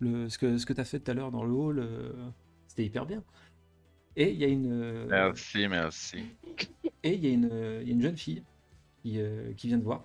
ce 0.00 0.38
que 0.38 0.58
ce 0.58 0.66
que 0.66 0.72
t'as 0.72 0.84
fait 0.84 1.00
tout 1.00 1.10
à 1.10 1.14
l'heure 1.14 1.30
dans 1.30 1.44
le 1.44 1.52
hall 1.52 1.88
c'était 2.68 2.84
hyper 2.84 3.06
bien 3.06 3.22
et 4.16 4.30
il 4.30 4.36
y 4.38 4.44
a 4.44 4.48
une 4.48 4.70
euh, 4.72 5.06
Merci, 5.08 5.68
merci. 5.68 6.24
et 7.02 7.14
il 7.14 7.24
y 7.24 7.26
a 7.26 7.30
une 7.30 7.48
euh, 7.52 7.80
il 7.82 7.88
y 7.88 7.90
a 7.90 7.94
une 7.94 8.02
jeune 8.02 8.16
fille 8.16 8.42
qui, 9.02 9.20
euh, 9.20 9.52
qui 9.56 9.68
vient 9.68 9.78
te 9.78 9.84
voir 9.84 10.04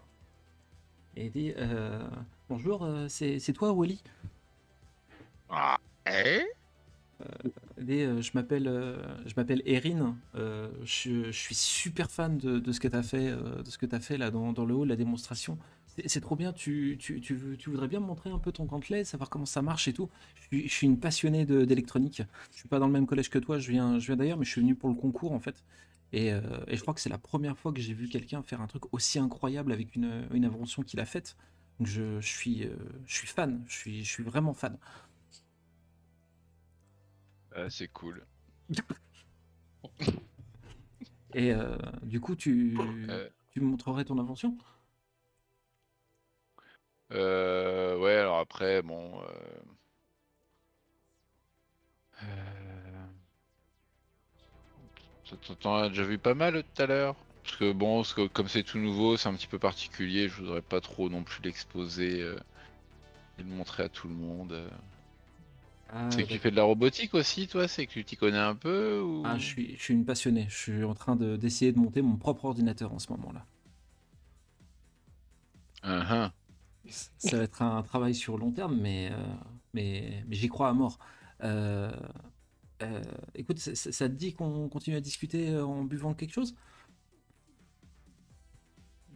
et 1.16 1.26
elle 1.26 1.32
dit 1.32 1.54
euh, 1.58 2.08
bonjour 2.50 2.88
c'est 3.08 3.54
toi 3.54 3.72
Wally? 3.72 4.02
Ah, 5.50 5.78
eh? 6.08 6.44
Euh, 7.80 8.22
je 8.22 8.32
m'appelle 8.34 8.66
je 9.26 9.34
m'appelle 9.38 9.62
Erin. 9.66 10.16
euh, 10.36 10.70
je, 10.84 11.26
je 11.26 11.32
suis 11.32 11.56
super 11.56 12.10
fan 12.10 12.38
de, 12.38 12.60
de 12.60 12.72
ce 12.72 12.80
que 12.80 12.88
tu 12.88 12.96
as 12.96 13.04
fait, 13.04 13.32
de 13.32 13.64
ce 13.70 13.78
que 13.78 13.86
tu 13.86 14.00
fait 14.00 14.18
là 14.18 14.32
dans, 14.32 14.54
dans 14.54 14.66
le 14.66 14.74
hall, 14.74 14.88
la 14.88 14.96
démonstration. 14.96 15.58
C'est 16.08 16.22
trop 16.22 16.36
bien. 16.36 16.54
Tu, 16.54 16.98
tu, 17.00 17.20
tu, 17.20 17.36
voudrais 17.70 17.88
bien 17.88 18.00
me 18.00 18.06
montrer 18.06 18.30
un 18.30 18.40
peu 18.40 18.52
ton 18.52 18.66
gantelet, 18.66 19.04
savoir 19.04 19.30
comment 19.30 19.46
ça 19.46 19.62
marche 19.62 19.88
et 19.88 19.94
tout. 19.94 20.10
Je 20.36 20.42
suis, 20.48 20.68
je 20.68 20.74
suis 20.74 20.88
une 20.88 21.00
passionnée 21.00 21.46
d'électronique. 21.46 22.24
Je 22.52 22.58
suis 22.58 22.70
pas 22.70 22.80
dans 22.80 22.88
le 22.88 22.94
même 22.94 23.06
collège 23.06 23.30
que 23.30 23.40
toi. 23.40 23.60
Je 23.60 23.72
viens, 23.72 24.00
je 24.00 24.08
viens 24.08 24.16
d'ailleurs, 24.16 24.38
mais 24.38 24.46
je 24.46 24.52
suis 24.52 24.62
venu 24.62 24.76
pour 24.76 24.90
le 24.90 24.96
concours 24.96 25.34
en 25.34 25.40
fait. 25.40 25.64
Et, 26.14 26.32
euh, 26.34 26.42
et 26.68 26.76
je 26.76 26.82
crois 26.82 26.94
que 26.94 27.00
c'est 27.02 27.10
la 27.10 27.18
première 27.18 27.58
fois 27.58 27.72
que 27.72 27.80
j'ai 27.82 27.94
vu 27.94 28.08
quelqu'un 28.10 28.42
faire 28.44 28.62
un 28.62 28.68
truc 28.68 28.94
aussi 28.94 29.20
incroyable 29.20 29.72
avec 29.72 29.96
une, 29.96 30.28
une 30.34 30.46
invention 30.46 30.84
qu'il 30.84 31.00
a 31.00 31.06
faite. 31.06 31.36
Donc 31.80 31.88
je, 31.88 32.20
je 32.20 32.28
suis, 32.28 32.64
euh, 32.66 32.76
je 33.06 33.16
suis 33.16 33.28
fan. 33.28 33.64
Je 33.68 33.74
suis, 33.76 34.04
je 34.04 34.10
suis 34.10 34.24
vraiment 34.24 34.54
fan. 34.54 34.78
Ah, 37.56 37.70
c'est 37.70 37.90
cool. 37.90 38.26
Et 41.34 41.54
euh, 41.54 41.78
du 42.04 42.20
coup, 42.20 42.36
tu, 42.36 42.78
tu 43.52 43.62
me 43.62 43.66
montrerais 43.66 44.06
ton 44.06 44.18
invention? 44.20 44.58
Euh, 47.12 47.98
ouais, 47.98 48.16
alors 48.16 48.40
après, 48.40 48.82
bon. 48.82 49.22
euh, 49.22 49.62
euh, 52.24 53.08
t'en- 55.60 55.76
as 55.76 55.90
déjà 55.90 56.04
vu 56.04 56.18
pas 56.20 56.34
mal 56.34 56.64
tout 56.64 56.82
à 56.82 56.86
l'heure? 56.86 57.16
Parce 57.44 57.56
que 57.58 57.72
bon, 57.72 57.98
parce 58.02 58.14
que 58.14 58.28
comme 58.28 58.48
c'est 58.48 58.64
tout 58.64 58.78
nouveau, 58.78 59.18
c'est 59.18 59.30
un 59.30 59.34
petit 59.34 59.48
peu 59.48 59.60
particulier, 59.60 60.30
je 60.30 60.42
voudrais 60.42 60.62
pas 60.62 60.80
trop 60.82 61.10
non 61.10 61.24
plus 61.24 61.42
l'exposer 61.44 62.22
euh, 62.22 62.36
et 63.38 63.44
le 63.44 63.50
montrer 63.50 63.84
à 63.84 63.90
tout 63.90 64.08
le 64.08 64.16
monde. 64.16 64.54
euh. 64.54 64.70
Ah, 65.90 66.10
C'est 66.12 66.24
que 66.26 66.30
tu 66.34 66.38
fais 66.40 66.52
de 66.52 66.56
la 66.56 66.64
robotique 66.64 67.14
aussi, 67.16 67.48
toi? 67.48 67.68
C'est 67.68 67.88
que 67.88 67.94
tu 67.94 68.06
t'y 68.06 68.16
connais 68.18 68.38
un 68.38 68.56
peu 68.56 69.00
ou... 69.02 69.26
Ah, 69.26 69.38
je 69.40 69.46
suis, 69.48 69.76
je 69.78 69.82
suis 69.82 69.94
une 69.96 70.06
passionnée. 70.06 70.46
Je 70.50 70.56
suis 70.58 70.84
en 70.84 70.94
train 70.94 71.16
de- 71.16 71.36
d'essayer 71.36 71.72
de 71.72 71.80
monter 71.80 72.02
mon 72.04 72.18
propre 72.18 72.46
ordinateur 72.46 72.94
en 72.94 73.00
ce 73.00 73.12
moment-là. 73.14 73.48
Uhum. 75.84 76.32
Ça 76.92 77.38
va 77.38 77.44
être 77.44 77.62
un 77.62 77.82
travail 77.84 78.14
sur 78.14 78.38
long 78.38 78.52
terme, 78.52 78.80
mais, 78.80 79.10
euh, 79.12 79.34
mais, 79.74 80.24
mais 80.28 80.36
j'y 80.36 80.48
crois 80.48 80.70
à 80.70 80.74
mort. 80.74 81.00
Euh, 81.44 81.92
euh, 82.82 83.02
écoute, 83.36 83.60
ça, 83.60 84.10
te 84.10 84.14
dit 84.14 84.34
qu'on 84.34 84.70
continue 84.70 84.96
à 84.96 85.02
discuter 85.02 85.58
en 85.58 85.84
buvant 85.84 86.14
quelque 86.14 86.34
chose? 86.34 86.56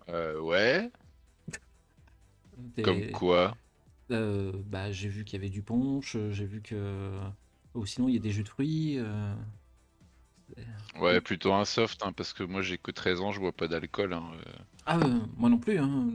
Euh, 0.10 0.39
ouais, 0.39 0.91
comme 2.84 3.12
quoi? 3.12 3.58
Euh, 4.12 4.51
bah, 4.65 4.91
j'ai 4.91 5.10
vu 5.10 5.25
qu'il 5.25 5.39
y 5.39 5.41
avait 5.41 5.50
du 5.50 5.63
punch, 5.63 6.17
j'ai 6.32 6.46
vu 6.46 6.62
que. 6.62 7.20
Ou 7.74 7.86
sinon, 7.86 8.08
il 8.08 8.13
y 8.13 8.17
a 8.17 8.22
des 8.22 8.32
jus 8.32 8.44
de 8.44 8.50
fruits. 8.50 8.98
euh, 9.00 9.36
Ouais, 11.00 11.20
plutôt 11.22 11.54
un 11.54 11.66
soft, 11.66 12.04
hein, 12.04 12.14
parce 12.14 12.34
que 12.34 12.44
moi 12.44 12.62
j'ai 12.62 12.78
que 12.78 12.92
13 12.92 13.22
ans, 13.22 13.32
je 13.32 13.40
bois 13.40 13.52
pas 13.52 13.68
d'alcool. 13.68 14.14
hein, 14.14 14.24
euh. 14.48 14.52
Ah, 14.86 14.98
euh, 15.00 15.20
moi 15.38 15.50
non 15.50 15.58
plus, 15.58 15.78
hein, 15.80 16.08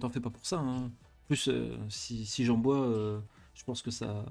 t'en 0.00 0.08
fais 0.08 0.20
pas 0.20 0.30
pour 0.30 0.46
ça. 0.46 0.58
hein. 0.58 0.84
En 0.86 1.26
plus, 1.26 1.48
euh, 1.48 1.76
si, 1.88 2.24
si 2.26 2.44
j'en 2.44 2.56
bois, 2.56 2.80
euh, 2.86 3.20
je 3.54 3.64
pense 3.64 3.82
que 3.82 3.90
ça. 3.90 4.24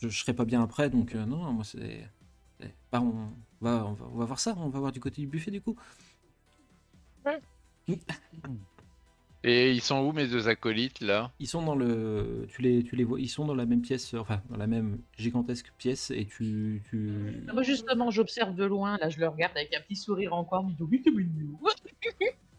Je, 0.00 0.08
je 0.08 0.20
serai 0.20 0.34
pas 0.34 0.44
bien 0.44 0.62
après, 0.62 0.90
donc 0.90 1.14
euh, 1.14 1.26
non, 1.26 1.52
moi 1.52 1.64
c'est. 1.64 2.08
Bah, 2.92 3.00
on 3.02 3.30
va, 3.60 3.86
on 3.86 3.92
va, 3.92 4.06
on 4.12 4.18
va 4.18 4.24
voir 4.24 4.40
ça, 4.40 4.54
on 4.58 4.68
va 4.70 4.78
voir 4.80 4.92
du 4.92 5.00
côté 5.00 5.20
du 5.22 5.28
buffet 5.28 5.50
du 5.50 5.60
coup. 5.60 5.76
Et 9.44 9.70
ils 9.72 9.80
sont 9.80 10.00
où 10.00 10.12
mes 10.12 10.26
deux 10.26 10.48
acolytes 10.48 11.00
là? 11.00 11.30
Ils 11.38 11.46
sont 11.46 11.62
dans 11.62 11.76
le. 11.76 12.46
Tu 12.48 12.60
les, 12.60 12.82
tu 12.82 12.96
les 12.96 13.04
vois, 13.04 13.20
ils 13.20 13.28
sont 13.28 13.44
dans 13.46 13.54
la 13.54 13.66
même 13.66 13.80
pièce, 13.82 14.12
euh, 14.14 14.18
enfin, 14.18 14.42
dans 14.50 14.56
la 14.56 14.66
même 14.66 14.98
gigantesque 15.16 15.72
pièce, 15.78 16.10
et 16.10 16.26
tu. 16.26 16.82
tu... 16.90 17.12
Moi, 17.52 17.62
justement, 17.62 18.10
j'observe 18.10 18.54
de 18.56 18.64
loin. 18.64 18.98
Là, 18.98 19.08
je 19.10 19.20
le 19.20 19.28
regarde 19.28 19.56
avec 19.56 19.72
un 19.74 19.80
petit 19.80 19.94
sourire 19.96 20.34
en 20.34 20.44
coin. 20.44 20.66
Je 20.70 20.74
dis 20.84 20.90
oui, 20.90 21.00
c'est 21.04 21.10
mignon. 21.12 21.58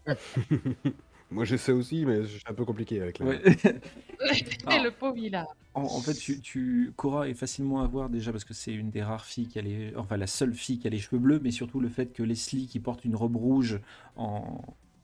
Moi, 1.32 1.44
je 1.44 1.54
sais 1.56 1.70
aussi, 1.70 2.04
mais 2.06 2.26
c'est 2.26 2.50
un 2.50 2.54
peu 2.54 2.64
compliqué 2.64 3.00
avec 3.00 3.18
la. 3.20 3.26
Ouais. 3.26 3.40
Et 3.64 4.44
Ah. 4.66 4.82
le 4.82 4.90
pauvre, 4.90 5.16
il 5.18 5.34
a. 5.36 5.46
En, 5.74 5.82
en 5.82 6.00
fait, 6.00 6.14
tu, 6.14 6.40
tu- 6.40 6.92
Cora 6.96 7.28
est 7.28 7.34
facilement 7.34 7.82
à 7.82 7.86
voir 7.86 8.08
déjà 8.10 8.32
parce 8.32 8.42
que 8.44 8.54
c'est 8.54 8.72
une 8.72 8.90
des 8.90 9.02
rares 9.02 9.24
filles 9.24 9.46
qui 9.46 9.58
a 9.60 9.62
les, 9.62 9.94
enfin 9.96 10.16
la 10.16 10.26
seule 10.26 10.52
fille 10.54 10.78
qui 10.80 10.88
a 10.88 10.90
les 10.90 10.98
cheveux 10.98 11.20
bleus, 11.20 11.40
mais 11.42 11.52
surtout 11.52 11.78
le 11.78 11.88
fait 11.88 12.12
que 12.12 12.24
Leslie 12.24 12.66
qui 12.66 12.80
porte 12.80 13.04
une 13.04 13.14
robe 13.14 13.36
rouge 13.36 13.78
en, 14.16 14.60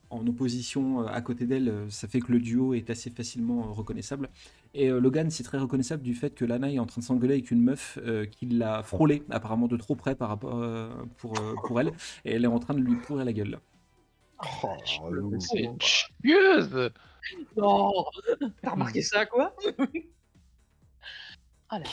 en 0.09 0.25
opposition 0.27 1.01
euh, 1.01 1.07
à 1.07 1.21
côté 1.21 1.45
d'elle, 1.45 1.69
euh, 1.69 1.89
ça 1.89 2.07
fait 2.07 2.19
que 2.19 2.31
le 2.31 2.39
duo 2.39 2.73
est 2.73 2.89
assez 2.89 3.09
facilement 3.09 3.67
euh, 3.67 3.71
reconnaissable. 3.71 4.29
Et 4.73 4.89
euh, 4.89 4.99
Logan, 4.99 5.29
c'est 5.29 5.43
très 5.43 5.57
reconnaissable 5.57 6.03
du 6.03 6.13
fait 6.15 6.33
que 6.35 6.45
Lana 6.45 6.71
est 6.71 6.79
en 6.79 6.85
train 6.85 7.01
de 7.01 7.05
s'engueuler 7.05 7.33
avec 7.35 7.51
une 7.51 7.61
meuf 7.63 7.97
euh, 8.03 8.25
qui 8.25 8.45
l'a 8.45 8.83
frôlé 8.83 9.23
apparemment 9.29 9.67
de 9.67 9.77
trop 9.77 9.95
près 9.95 10.15
par 10.15 10.29
rapport 10.29 10.55
euh, 10.55 10.89
pour, 11.17 11.37
euh, 11.39 11.55
pour 11.65 11.79
elle, 11.81 11.89
et 12.25 12.33
elle 12.33 12.43
est 12.43 12.47
en 12.47 12.59
train 12.59 12.73
de 12.73 12.79
lui 12.81 12.95
pourrir 12.97 13.25
la 13.25 13.33
gueule. 13.33 13.59
Oh. 14.63 14.67
C'est 15.39 15.67
Oh. 15.67 15.73
une 15.73 15.81
chieuse! 15.81 16.91
Non 17.57 18.05
T'as 18.61 18.71
remarqué 18.71 19.01
ça, 19.01 19.25
quoi? 19.25 19.55
Ah 21.69 21.79
là 21.79 21.85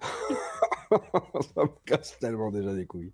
ça 0.90 1.62
me 1.62 1.84
casse 1.84 2.18
tellement 2.18 2.50
déjà 2.50 2.74
des 2.74 2.86
couilles. 2.86 3.12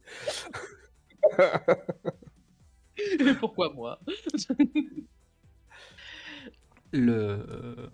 Pourquoi 3.40 3.72
moi? 3.72 4.00
Le, 6.92 7.12
euh, 7.12 7.88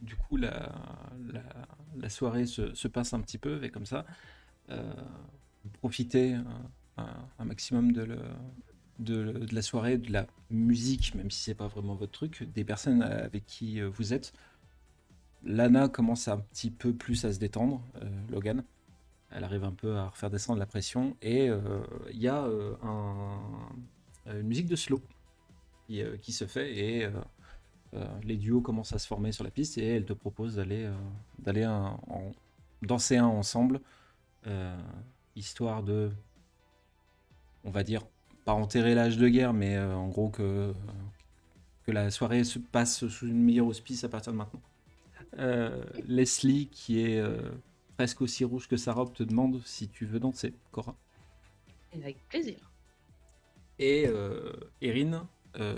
du 0.00 0.16
coup, 0.16 0.36
la, 0.36 0.72
la, 1.96 2.08
soirée 2.08 2.46
se, 2.46 2.74
se 2.74 2.88
passe 2.88 3.12
un 3.12 3.20
petit 3.20 3.38
peu, 3.38 3.62
et 3.64 3.70
comme 3.70 3.86
ça, 3.86 4.04
euh, 4.70 4.92
profitez 5.80 6.36
un, 6.96 7.44
maximum 7.44 7.92
de, 7.92 8.02
le- 8.02 8.18
de, 9.00 9.46
la 9.52 9.62
soirée, 9.62 9.98
de 9.98 10.12
la 10.12 10.26
musique, 10.50 11.14
même 11.14 11.30
si 11.30 11.42
c'est 11.42 11.54
pas 11.54 11.66
vraiment 11.66 11.94
votre 11.96 12.12
truc, 12.12 12.44
des 12.54 12.64
personnes 12.64 13.02
avec 13.02 13.46
qui 13.46 13.80
euh, 13.80 13.88
vous 13.88 14.12
êtes. 14.12 14.32
Lana 15.42 15.88
commence 15.88 16.28
un 16.28 16.38
petit 16.38 16.70
peu 16.70 16.94
plus 16.94 17.24
à 17.24 17.32
se 17.32 17.38
détendre, 17.38 17.82
Logan. 18.30 18.64
Elle 19.30 19.44
arrive 19.44 19.64
un 19.64 19.72
peu 19.72 19.96
à 19.96 20.08
refaire 20.08 20.30
descendre 20.30 20.58
la 20.58 20.66
pression, 20.66 21.16
et 21.20 21.48
il 22.10 22.18
y 22.18 22.28
a 22.28 22.46
un- 22.82 23.68
une 24.26 24.42
musique 24.42 24.66
de 24.66 24.76
slow 24.76 25.00
qui, 25.86 26.02
euh, 26.02 26.16
se 26.22 26.46
fait, 26.46 26.76
et 26.76 27.04
euh, 27.04 27.10
euh, 27.94 28.06
les 28.22 28.36
duos 28.36 28.60
commencent 28.60 28.92
à 28.92 28.98
se 28.98 29.06
former 29.06 29.32
sur 29.32 29.44
la 29.44 29.50
piste 29.50 29.78
et 29.78 29.86
elle 29.86 30.04
te 30.04 30.12
propose 30.12 30.56
d'aller 30.56 30.84
euh, 30.84 30.94
d'aller 31.38 31.68
danser 32.82 33.16
un 33.16 33.26
ensemble, 33.26 33.80
euh, 34.46 34.76
histoire 35.36 35.82
de, 35.82 36.10
on 37.64 37.70
va 37.70 37.82
dire, 37.82 38.02
pas 38.44 38.52
enterrer 38.52 38.94
l'âge 38.94 39.16
de 39.16 39.28
guerre, 39.28 39.52
mais 39.52 39.76
euh, 39.76 39.94
en 39.94 40.08
gros 40.08 40.28
que, 40.28 40.74
que 41.84 41.92
la 41.92 42.10
soirée 42.10 42.44
se 42.44 42.58
passe 42.58 43.06
sous 43.06 43.26
une 43.26 43.42
meilleure 43.42 43.66
auspice 43.66 44.04
à 44.04 44.08
partir 44.08 44.32
de 44.32 44.38
maintenant. 44.38 44.60
Euh, 45.38 45.84
Leslie, 46.06 46.68
qui 46.68 47.00
est 47.00 47.18
euh, 47.18 47.50
presque 47.96 48.20
aussi 48.20 48.44
rouge 48.44 48.68
que 48.68 48.76
sa 48.76 48.92
robe, 48.92 49.12
te 49.12 49.22
demande 49.22 49.60
si 49.64 49.88
tu 49.88 50.06
veux 50.06 50.20
danser, 50.20 50.54
Cora? 50.70 50.94
Avec 51.94 52.16
plaisir. 52.28 52.58
Et 53.78 54.06
euh, 54.06 54.52
Erin, 54.80 55.28
euh, 55.58 55.76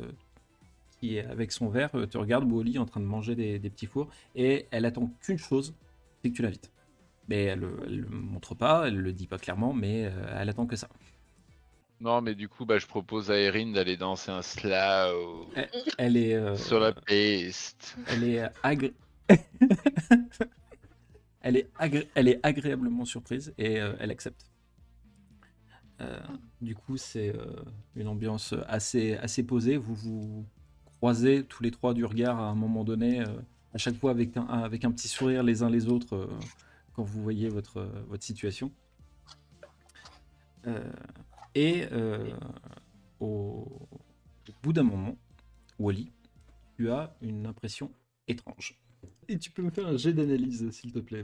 qui 1.01 1.17
est 1.17 1.25
avec 1.27 1.53
son 1.53 1.69
verre, 1.69 1.91
euh, 1.95 2.07
te 2.07 2.19
regarde 2.19 2.51
Wally 2.51 2.79
en 2.79 2.87
train 2.87 3.01
de 3.01 3.07
manger 3.07 3.35
des, 3.35 3.59
des 3.59 3.71
petits 3.71 3.87
fours, 3.87 4.09
et 4.35 4.67
elle 4.71 4.85
attend 4.85 5.11
qu'une 5.21 5.39
chose, 5.39 5.75
c'est 6.23 6.31
que 6.31 6.37
tu 6.37 6.43
l'invites. 6.43 6.71
Mais 7.29 7.45
elle 7.45 7.61
ne 7.61 7.97
le 7.97 8.09
montre 8.09 8.55
pas, 8.55 8.87
elle 8.89 8.99
le 8.99 9.13
dit 9.13 9.27
pas 9.27 9.39
clairement, 9.39 9.73
mais 9.73 10.11
elle 10.39 10.49
attend 10.49 10.67
que 10.67 10.77
ça. 10.77 10.89
Non, 11.99 12.21
mais 12.21 12.35
du 12.35 12.49
coup, 12.49 12.67
bah, 12.67 12.79
je 12.79 12.87
propose 12.87 13.31
à 13.31 13.39
Erin 13.39 13.73
d'aller 13.73 13.97
danser 13.97 14.31
un 14.31 14.43
slow 14.43 15.51
Elle 15.99 16.17
est, 16.19 16.35
euh, 16.35 16.55
sur 16.57 16.79
la 16.79 16.93
piste. 16.93 17.97
elle 18.09 18.25
est 18.25 18.43
agré- 18.63 18.93
elle 21.41 21.57
est 21.57 21.69
agré- 21.79 22.09
elle 22.15 22.29
est 22.29 22.41
agréablement 22.43 23.05
surprise 23.05 23.55
et 23.59 23.81
euh, 23.81 23.95
elle 23.99 24.11
accepte. 24.11 24.47
Euh, 26.01 26.21
du 26.61 26.75
coup, 26.75 26.97
c'est 26.97 27.35
euh, 27.35 27.47
une 27.95 28.09
ambiance 28.09 28.55
assez, 28.69 29.15
assez 29.15 29.43
posée. 29.43 29.77
Vous 29.77 29.95
vous 29.95 30.47
croisez 30.99 31.45
tous 31.45 31.63
les 31.63 31.71
trois 31.71 31.95
du 31.95 32.05
regard 32.05 32.39
à 32.39 32.49
un 32.49 32.55
moment 32.55 32.85
donné, 32.85 33.21
euh, 33.21 33.27
à 33.73 33.79
chaque 33.79 33.97
fois 33.97 34.11
avec 34.11 34.37
un, 34.37 34.47
avec 34.47 34.85
un 34.85 34.91
petit 34.91 35.09
sourire 35.09 35.43
les 35.43 35.63
uns 35.63 35.71
les 35.71 35.89
autres 35.89 36.17
euh, 36.17 36.39
quand 36.95 37.03
vous 37.03 37.23
voyez 37.23 37.49
votre, 37.49 37.83
votre 38.09 38.25
situation. 38.25 38.73
Euh, 40.67 40.93
et 41.55 41.87
euh, 41.93 42.37
au, 43.21 43.89
au 44.49 44.53
bout 44.63 44.73
d'un 44.73 44.83
moment, 44.83 45.17
Wally, 45.79 46.13
tu 46.77 46.91
as 46.91 47.15
une 47.23 47.47
impression 47.47 47.91
étrange. 48.29 48.79
Et 49.29 49.39
tu 49.39 49.51
peux 49.51 49.63
me 49.63 49.71
faire 49.71 49.87
un 49.87 49.97
jet 49.97 50.13
d'analyse, 50.13 50.71
s'il 50.71 50.93
te 50.93 50.99
plaît. 50.99 51.23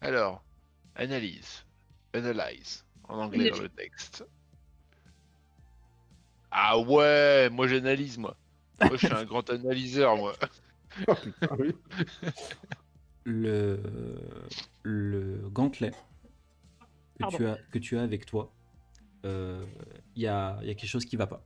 Alors, 0.00 0.44
analyse. 0.94 1.64
Analyze. 2.12 2.85
En 3.08 3.18
anglais 3.18 3.50
dans 3.50 3.60
le 3.60 3.68
texte. 3.68 4.24
Ah 6.50 6.78
ouais, 6.78 7.50
moi 7.50 7.66
j'analyse, 7.68 8.18
moi. 8.18 8.36
Moi 8.80 8.90
je 8.96 9.06
suis 9.06 9.14
un 9.14 9.24
grand 9.24 9.48
analyseur, 9.50 10.16
moi. 10.16 10.34
Oh, 11.08 11.14
le, 13.24 13.80
le 14.82 15.48
gantelet 15.50 15.90
que 15.90 15.96
Pardon. 17.18 17.36
tu, 17.36 17.46
as, 17.46 17.58
que 17.70 17.78
tu 17.78 17.98
as 17.98 18.02
avec 18.02 18.24
toi, 18.24 18.50
euh, 19.24 19.66
il 20.14 20.22
y, 20.22 20.26
a, 20.26 20.58
il 20.62 20.68
y 20.68 20.70
a 20.70 20.74
quelque 20.74 20.88
chose 20.88 21.04
qui 21.04 21.16
va 21.16 21.26
pas 21.26 21.44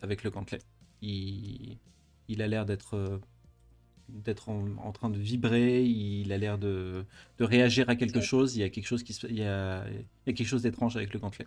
avec 0.00 0.24
le 0.24 0.30
gantelet. 0.30 0.58
Il, 1.00 1.78
il 2.28 2.42
a 2.42 2.48
l'air 2.48 2.64
d'être 2.66 2.94
euh, 2.96 3.20
d'être 4.12 4.48
en, 4.48 4.64
en 4.78 4.92
train 4.92 5.10
de 5.10 5.18
vibrer, 5.18 5.82
il 5.84 6.32
a 6.32 6.38
l'air 6.38 6.58
de, 6.58 7.04
de 7.38 7.44
réagir 7.44 7.88
à 7.88 7.96
quelque 7.96 8.20
chose, 8.20 8.56
il 8.56 8.60
y 8.60 8.62
a 8.64 8.68
quelque 8.70 8.86
chose 8.86 9.02
qui 9.02 9.12
se- 9.12 9.26
il 9.26 9.38
y 9.38 9.44
a, 9.44 9.84
il 9.88 10.04
y 10.26 10.30
a 10.30 10.32
quelque 10.34 10.46
chose 10.46 10.62
d'étrange 10.62 10.96
avec 10.96 11.12
le 11.12 11.18
gantelet. 11.18 11.46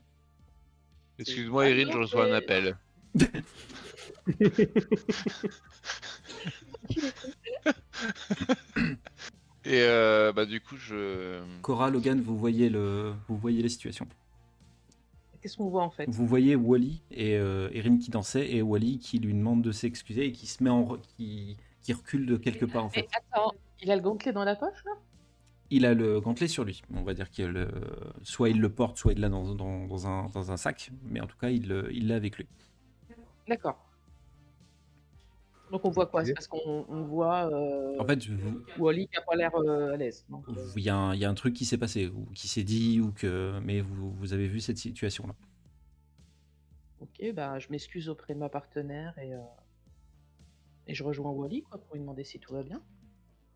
Excuse-moi, 1.19 1.69
Erin, 1.69 1.91
je 1.91 1.97
reçois 1.97 2.25
un 2.25 2.33
appel. 2.33 2.77
Et 9.65 9.81
euh, 9.81 10.31
bah 10.31 10.45
du 10.45 10.61
coup, 10.61 10.75
je... 10.77 11.41
Cora, 11.61 11.89
Logan, 11.89 12.21
vous 12.21 12.37
voyez, 12.37 12.69
le, 12.69 13.13
vous 13.27 13.37
voyez 13.37 13.63
les 13.63 13.69
situations. 13.69 14.07
Qu'est-ce 15.41 15.57
qu'on 15.57 15.69
voit 15.69 15.83
en 15.83 15.89
fait? 15.89 16.07
Vous 16.09 16.27
voyez 16.27 16.55
Wally 16.55 17.01
et 17.11 17.35
euh, 17.37 17.69
Erin 17.73 17.97
qui 17.97 18.09
dansaient 18.11 18.51
et 18.51 18.61
Wally 18.61 18.99
qui 18.99 19.19
lui 19.19 19.33
demande 19.33 19.61
de 19.63 19.71
s'excuser 19.71 20.25
et 20.25 20.31
qui 20.31 20.47
se 20.47 20.63
met 20.63 20.69
en 20.69 20.83
re- 20.83 20.99
qui, 21.17 21.57
qui 21.85 21.93
recule 21.93 22.25
de 22.25 22.35
quelque 22.35 22.65
part 22.65 22.83
en 22.83 22.89
fait. 22.89 23.07
attends, 23.31 23.51
il 23.79 23.91
a 23.91 23.95
le 23.95 24.01
gantelet 24.01 24.33
dans 24.33 24.43
la 24.43 24.55
poche 24.55 24.83
là? 24.85 24.93
Il 25.69 25.85
a 25.85 25.93
le 25.93 26.19
gantelet 26.19 26.47
sur 26.47 26.63
lui. 26.63 26.81
On 26.93 27.03
va 27.03 27.13
dire 27.13 27.29
qu'il 27.29 27.45
le... 27.47 27.67
soit 28.23 28.49
il 28.49 28.59
le 28.59 28.69
porte, 28.69 28.97
soit 28.97 29.13
il 29.13 29.19
l'a 29.19 29.29
dans, 29.29 29.53
dans, 29.53 29.85
dans 29.85 30.07
un, 30.07 30.25
dans 30.29 30.51
un 30.51 30.57
sac, 30.57 30.89
mais 31.03 31.21
en 31.21 31.27
tout 31.27 31.37
cas 31.37 31.49
il 31.51 31.67
l'a 32.07 32.15
avec 32.15 32.37
lui. 32.37 32.47
D'accord. 33.47 33.77
Donc 35.71 35.85
on 35.85 35.89
voit 35.91 36.07
quoi? 36.07 36.25
C'est 36.25 36.33
parce 36.33 36.47
qu'on 36.47 36.85
on 36.89 37.03
voit 37.03 37.51
euh, 37.53 37.99
En 37.99 38.05
fait, 38.05 38.25
vous- 38.27 38.61
Wally 38.79 39.07
qui 39.07 39.17
a 39.17 39.21
pas 39.21 39.35
l'air 39.35 39.53
euh, 39.55 39.93
à 39.93 39.97
l'aise. 39.97 40.25
il 40.75 40.81
y, 40.83 40.89
a 40.89 40.95
un- 40.95 41.13
il 41.13 41.19
y 41.19 41.25
a 41.25 41.29
un 41.29 41.33
truc 41.35 41.53
qui 41.53 41.65
s'est 41.65 41.77
passé 41.77 42.07
ou 42.07 42.25
qui 42.33 42.47
s'est 42.47 42.63
dit 42.63 42.99
ou 42.99 43.11
que 43.11 43.59
mais 43.63 43.81
vous, 43.81 44.11
vous 44.11 44.33
avez 44.33 44.47
vu 44.47 44.59
cette 44.59 44.77
situation 44.79 45.27
là. 45.27 45.35
Ok, 47.01 47.31
bah 47.33 47.59
je 47.59 47.67
m'excuse 47.69 48.09
auprès 48.09 48.33
de 48.33 48.39
ma 48.39 48.49
partenaire 48.49 49.17
et, 49.19 49.33
euh, 49.33 49.37
et 50.87 50.93
je 50.93 51.03
rejoins 51.03 51.31
Wally 51.31 51.63
quoi, 51.63 51.79
pour 51.79 51.95
lui 51.95 52.01
demander 52.01 52.23
si 52.23 52.39
tout 52.39 52.53
va 52.53 52.63
bien. 52.63 52.81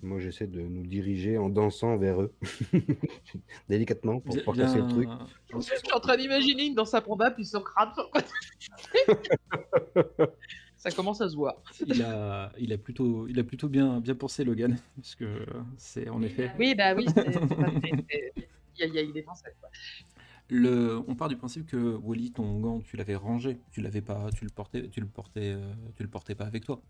Moi, 0.01 0.19
j'essaie 0.19 0.47
de 0.47 0.61
nous 0.61 0.85
diriger 0.85 1.37
en 1.37 1.49
dansant 1.49 1.97
vers 1.97 2.21
eux. 2.21 2.33
Délicatement, 3.69 4.21
pour 4.21 4.33
pas 4.43 4.53
casser 4.53 4.79
le 4.79 4.87
truc. 4.87 5.09
Je 5.53 5.59
suis 5.59 5.93
en 5.93 5.99
train 5.99 6.15
d'imaginer 6.15 6.67
une 6.67 6.75
dans 6.75 6.85
sa 6.85 7.01
probable 7.01 7.35
puis 7.35 7.45
son 7.45 7.59
crâne 7.59 7.89
sur 7.93 8.09
le 8.13 8.21
côté. 8.21 8.29
Ça 10.77 10.91
commence 10.91 11.19
à 11.19 11.27
se 11.27 11.35
voir. 11.35 11.61
Il 11.85 12.01
a, 12.01 12.53
il 12.57 12.71
a 12.71 12.77
plutôt, 12.77 13.27
il 13.27 13.37
a 13.37 13.43
plutôt 13.43 13.67
bien, 13.67 13.99
bien 13.99 14.15
pensé 14.15 14.45
Logan, 14.45 14.77
parce 14.95 15.13
que 15.15 15.45
c'est 15.75 16.07
en 16.07 16.21
effet. 16.21 16.53
Oui, 16.57 16.73
bah 16.73 16.95
oui, 16.95 17.05
il 17.17 18.79
y 18.79 18.83
a, 18.83 19.35
cette, 19.35 19.59
quoi. 19.59 19.69
Le, 20.47 21.01
on 21.05 21.15
part 21.15 21.27
du 21.27 21.35
principe 21.35 21.65
que 21.65 21.95
Wally, 21.97 22.31
ton 22.31 22.61
gant, 22.61 22.79
tu 22.79 22.95
l'avais 22.95 23.17
rangé, 23.17 23.59
tu 23.71 23.81
l'avais 23.81 24.01
pas, 24.01 24.29
tu 24.31 24.45
le 24.45 24.51
portais, 24.51 24.87
tu 24.87 25.01
le 25.01 25.07
portais, 25.07 25.53
euh, 25.53 25.73
tu 25.97 26.03
le 26.03 26.09
portais 26.09 26.33
pas 26.33 26.45
avec 26.45 26.63
toi. 26.63 26.81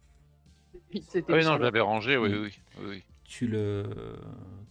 Oui, 0.93 1.03
Ah 1.27 1.33
oui, 1.35 1.43
non, 1.45 1.57
je 1.57 1.61
l'avais 1.61 1.79
rangé, 1.79 2.17
oui, 2.17 2.29
Oui. 2.33 2.51
oui. 2.81 3.03
Tu 3.23 3.47
le, 3.47 3.83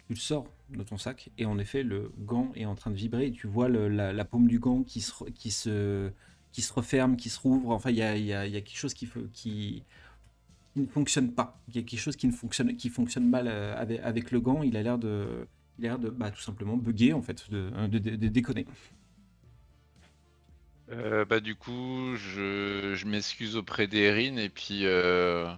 tu 0.07 0.15
le 0.15 0.19
sors 0.19 0.47
de 0.71 0.83
ton 0.83 0.99
sac 0.99 1.31
et 1.39 1.47
en 1.47 1.59
effet 1.59 1.83
le 1.83 2.13
gant 2.19 2.51
est 2.57 2.65
en 2.67 2.75
train 2.75 2.91
de 2.91 2.97
vibrer. 2.97 3.27
Et 3.27 3.33
tu 3.33 3.47
vois 3.47 3.69
le- 3.69 3.89
la, 3.89 4.13
la 4.13 4.25
paume 4.25 4.49
du 4.49 4.59
gant 4.59 4.83
qui 4.83 5.01
se, 5.01 5.13
qui 5.31 5.51
se, 5.51 6.11
qui 6.53 6.63
se 6.63 6.73
referme, 6.73 7.17
qui 7.17 7.29
se 7.31 7.39
rouvre. 7.41 7.71
Enfin, 7.71 7.91
il 7.91 7.97
y 7.97 8.03
a, 8.03 8.17
il 8.17 8.25
y 8.25 8.33
a- 8.35 8.47
y 8.47 8.57
a 8.57 8.61
quelque 8.61 8.77
chose 8.79 8.95
qui, 8.95 9.07
fe- 9.07 9.31
qui, 9.33 9.85
qui 10.75 10.81
ne 10.81 10.87
fonctionne 10.87 11.33
pas. 11.35 11.61
Il 11.69 11.77
y 11.77 11.79
a 11.79 11.83
quelque 11.83 12.01
chose 12.01 12.17
qui 12.17 12.27
ne 12.29 12.33
fonctionne, 12.33 12.77
qui 12.77 12.89
fonctionne 12.91 13.29
mal 13.29 13.49
euh, 13.49 13.77
avec, 13.79 14.01
avec 14.03 14.31
le 14.33 14.41
gant. 14.41 14.63
Il 14.63 14.77
a 14.77 14.83
l'air 14.83 14.99
de, 14.99 15.47
il 15.79 15.87
a 15.87 15.91
l'air 15.91 15.99
de, 16.01 16.11
bah, 16.11 16.31
tout 16.31 16.43
simplement 16.43 16.77
bugger 16.77 17.13
en 17.15 17.23
fait, 17.23 17.51
de, 17.51 17.71
de, 17.89 17.99
de- 17.99 18.17
de 18.17 18.29
déconner. 18.29 18.67
Euh, 20.91 21.25
bah 21.27 21.41
du 21.41 21.55
coup, 21.55 22.17
je, 22.17 22.95
je 22.95 23.07
m'excuse 23.07 23.57
auprès 23.57 23.87
d'Erin 23.87 24.37
et 24.39 24.49
puis 24.49 24.87
euh, 24.87 25.53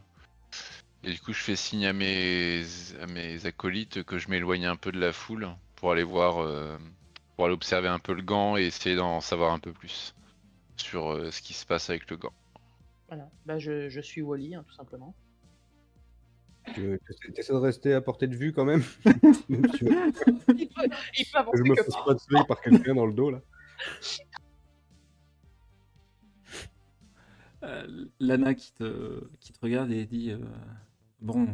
et 1.02 1.12
du 1.12 1.20
coup, 1.20 1.32
je 1.32 1.42
fais 1.42 1.56
signe 1.56 1.86
à 1.86 1.92
mes 1.92 2.62
à 3.00 3.06
mes 3.06 3.46
acolytes 3.46 4.02
que 4.02 4.18
je 4.18 4.28
m'éloigne 4.28 4.66
un 4.66 4.76
peu 4.76 4.92
de 4.92 5.00
la 5.00 5.12
foule 5.12 5.48
pour 5.76 5.92
aller 5.92 6.02
voir, 6.02 6.38
euh, 6.38 6.76
pour 7.36 7.46
aller 7.46 7.54
observer 7.54 7.88
un 7.88 7.98
peu 7.98 8.12
le 8.12 8.22
gant 8.22 8.56
et 8.56 8.64
essayer 8.64 8.96
d'en 8.96 9.20
savoir 9.20 9.52
un 9.52 9.58
peu 9.58 9.72
plus 9.72 10.14
sur 10.76 11.12
euh, 11.12 11.30
ce 11.30 11.40
qui 11.40 11.54
se 11.54 11.64
passe 11.64 11.88
avec 11.88 12.10
le 12.10 12.16
gant. 12.16 12.32
Voilà, 13.08 13.28
bah 13.46 13.58
je, 13.58 13.88
je 13.88 14.00
suis 14.00 14.22
Wally, 14.22 14.54
hein, 14.54 14.64
tout 14.68 14.74
simplement. 14.74 15.14
Tu 16.74 17.00
t'essaies 17.34 17.54
de 17.54 17.58
rester 17.58 17.94
à 17.94 18.00
portée 18.00 18.28
de 18.28 18.36
vue 18.36 18.52
quand 18.52 18.66
même? 18.66 18.82
Il 19.48 20.68
peut, 20.68 20.88
il 21.14 21.24
peut 21.24 21.32
que 21.32 21.36
avancer 21.38 21.58
je 21.58 21.70
me 21.70 21.74
fasse 21.74 21.96
pas 22.04 22.14
tuer 22.14 22.44
par 22.46 22.60
quelqu'un 22.60 22.94
dans 22.94 23.06
le 23.06 23.12
dos 23.14 23.30
là. 23.30 23.40
Euh, 27.62 28.06
Lana 28.20 28.54
qui 28.54 28.72
te, 28.72 29.22
qui 29.40 29.52
te 29.52 29.58
regarde 29.60 29.90
et 29.90 30.06
dit 30.06 30.30
euh, 30.30 30.38
Bon, 31.20 31.48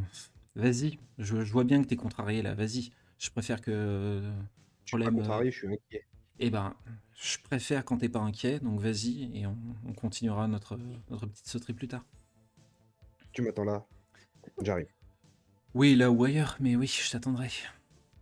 vas-y, 0.55 0.98
je, 1.18 1.44
je 1.44 1.52
vois 1.52 1.64
bien 1.64 1.83
que 1.83 1.88
t'es 1.88 1.96
contrarié 1.96 2.42
là, 2.42 2.55
vas-y. 2.55 2.92
Je 3.18 3.31
préfère 3.31 3.61
que. 3.61 4.22
Je 4.85 4.96
suis 4.96 5.05
pas 5.05 5.11
contrarié, 5.11 5.50
je 5.50 5.59
suis 5.59 5.68
inquiet. 5.68 6.05
Eh 6.38 6.50
ben, 6.50 6.74
je 7.14 7.38
préfère 7.38 7.85
quand 7.85 7.98
t'es 7.98 8.09
pas 8.09 8.20
inquiet, 8.20 8.61
donc 8.61 8.81
vas-y, 8.81 9.31
et 9.35 9.46
on, 9.46 9.57
on 9.87 9.92
continuera 9.92 10.46
notre, 10.48 10.79
notre 11.11 11.26
petite 11.26 11.48
sauterie 11.48 11.72
plus 11.72 11.88
tard. 11.88 12.05
Tu 13.33 13.42
m'attends 13.42 13.64
là. 13.64 13.87
J'arrive. 14.62 14.88
Oui, 15.74 15.96
là 15.96 16.11
ou 16.11 16.24
ailleurs, 16.24 16.57
mais 16.61 16.76
oui, 16.76 16.87
je 16.87 17.11
t'attendrai. 17.11 17.50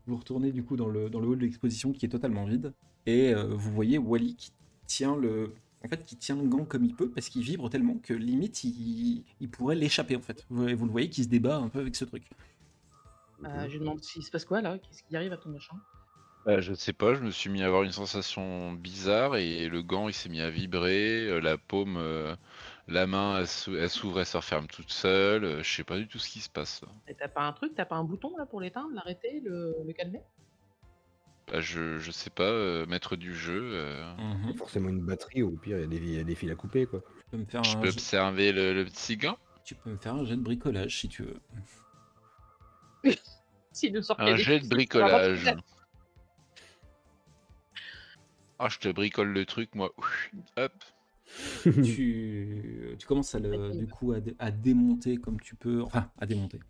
Vous 0.06 0.16
retournez 0.16 0.52
du 0.52 0.62
coup 0.62 0.76
dans 0.76 0.88
le, 0.88 1.10
dans 1.10 1.20
le 1.20 1.28
hall 1.28 1.38
de 1.38 1.44
l'exposition 1.44 1.92
qui 1.92 2.06
est 2.06 2.08
totalement 2.08 2.44
vide, 2.44 2.72
et 3.06 3.34
euh, 3.34 3.54
vous 3.54 3.72
voyez 3.72 3.98
Wally 3.98 4.36
qui 4.36 4.52
tient 4.86 5.16
le. 5.16 5.54
En 5.84 5.88
fait, 5.88 6.02
qui 6.04 6.16
tient 6.16 6.36
le 6.36 6.48
gant 6.48 6.64
comme 6.64 6.84
il 6.84 6.94
peut, 6.94 7.10
parce 7.10 7.28
qu'il 7.28 7.42
vibre 7.42 7.68
tellement 7.68 7.98
que 7.98 8.14
limite 8.14 8.64
il, 8.64 9.24
il 9.40 9.50
pourrait 9.50 9.76
l'échapper 9.76 10.16
en 10.16 10.22
fait. 10.22 10.44
Vous, 10.48 10.66
vous 10.76 10.86
le 10.86 10.90
voyez 10.90 11.10
qui 11.10 11.24
se 11.24 11.28
débat 11.28 11.56
un 11.56 11.68
peu 11.68 11.80
avec 11.80 11.94
ce 11.94 12.04
truc. 12.06 12.24
Euh, 13.44 13.66
je 13.68 13.72
lui 13.72 13.80
demande 13.80 14.02
s'il 14.02 14.22
se 14.24 14.30
passe 14.30 14.44
quoi 14.44 14.62
là? 14.62 14.78
Qu'est-ce 14.78 15.02
qui 15.02 15.16
arrive 15.16 15.32
à 15.32 15.36
ton 15.36 15.50
machin? 15.50 15.76
Bah, 16.46 16.60
je 16.60 16.74
sais 16.74 16.92
pas, 16.92 17.14
je 17.14 17.20
me 17.22 17.30
suis 17.30 17.48
mis 17.50 17.62
à 17.62 17.66
avoir 17.66 17.82
une 17.84 17.92
sensation 17.92 18.72
bizarre 18.74 19.36
et 19.36 19.66
le 19.68 19.82
gant 19.82 20.08
il 20.08 20.14
s'est 20.14 20.28
mis 20.28 20.40
à 20.42 20.50
vibrer, 20.50 21.26
euh, 21.26 21.40
la 21.40 21.56
paume, 21.56 21.96
euh, 21.96 22.36
la 22.86 23.06
main 23.06 23.38
elle 23.40 23.46
s'ou- 23.46 23.76
elle 23.76 23.88
s'ouvre 23.88 24.20
et 24.20 24.24
se 24.26 24.36
referme 24.36 24.66
toute 24.66 24.90
seule, 24.90 25.62
je 25.64 25.74
sais 25.74 25.84
pas 25.84 25.96
du 25.98 26.06
tout 26.06 26.18
ce 26.18 26.28
qui 26.28 26.40
se 26.40 26.50
passe. 26.50 26.82
là. 26.82 26.88
Et 27.08 27.14
T'as 27.14 27.28
pas 27.28 27.42
un 27.42 27.52
truc 27.52 27.72
T'as 27.74 27.86
pas 27.86 27.96
un 27.96 28.04
bouton 28.04 28.36
là 28.36 28.44
pour 28.46 28.60
l'éteindre, 28.60 28.90
l'arrêter, 28.94 29.40
le, 29.40 29.74
le 29.86 29.92
calmer? 29.94 30.20
Bah, 31.48 31.60
je, 31.60 31.98
je 31.98 32.10
sais 32.10 32.30
pas, 32.30 32.44
euh, 32.44 32.86
maître 32.86 33.16
du 33.16 33.34
jeu, 33.34 33.60
euh, 33.74 34.14
Mhm. 34.16 34.54
Forcément 34.54 34.88
une 34.88 35.02
batterie, 35.02 35.42
au 35.42 35.50
pir, 35.50 35.76
il 35.78 35.80
y, 35.82 35.84
a 35.84 35.86
des- 35.86 35.96
il 35.96 36.14
y 36.14 36.18
a 36.18 36.24
des 36.24 36.34
fils 36.34 36.50
à 36.50 36.54
couper 36.54 36.86
quoi. 36.86 37.00
Tu 37.00 37.24
peux 37.30 37.36
me 37.36 37.44
faire 37.44 37.62
je 37.64 37.76
un 37.76 37.80
peux 37.80 37.86
jet- 37.90 37.92
observer 37.98 38.52
le, 38.52 38.72
le 38.74 38.84
petit 38.84 39.16
gant? 39.16 39.36
tu 39.64 39.74
peux 39.74 39.90
me 39.90 39.96
faire 39.96 40.14
un 40.14 40.24
jet 40.24 40.36
de 40.36 40.42
bricolage 40.42 41.00
si 41.00 41.08
tu 41.08 41.22
veux. 41.22 41.40
S'il 43.72 43.92
nous 43.92 44.02
sort 44.02 44.20
Un 44.20 44.36
jet 44.36 44.60
de 44.60 44.68
bricolage. 44.68 45.54
Ah, 48.58 48.68
je 48.68 48.78
te 48.78 48.88
bricole 48.88 49.28
le 49.32 49.44
truc, 49.46 49.74
moi. 49.74 49.92
Hop. 50.56 50.72
tu, 51.82 52.94
tu 52.98 53.06
commences 53.06 53.34
à 53.34 53.38
le, 53.40 53.72
du 53.72 53.86
coup 53.86 54.12
à, 54.12 54.20
dé- 54.20 54.36
à 54.38 54.50
démonter 54.50 55.16
comme 55.16 55.40
tu 55.40 55.56
peux, 55.56 55.82
enfin 55.82 56.10
à 56.18 56.26
démonter, 56.26 56.60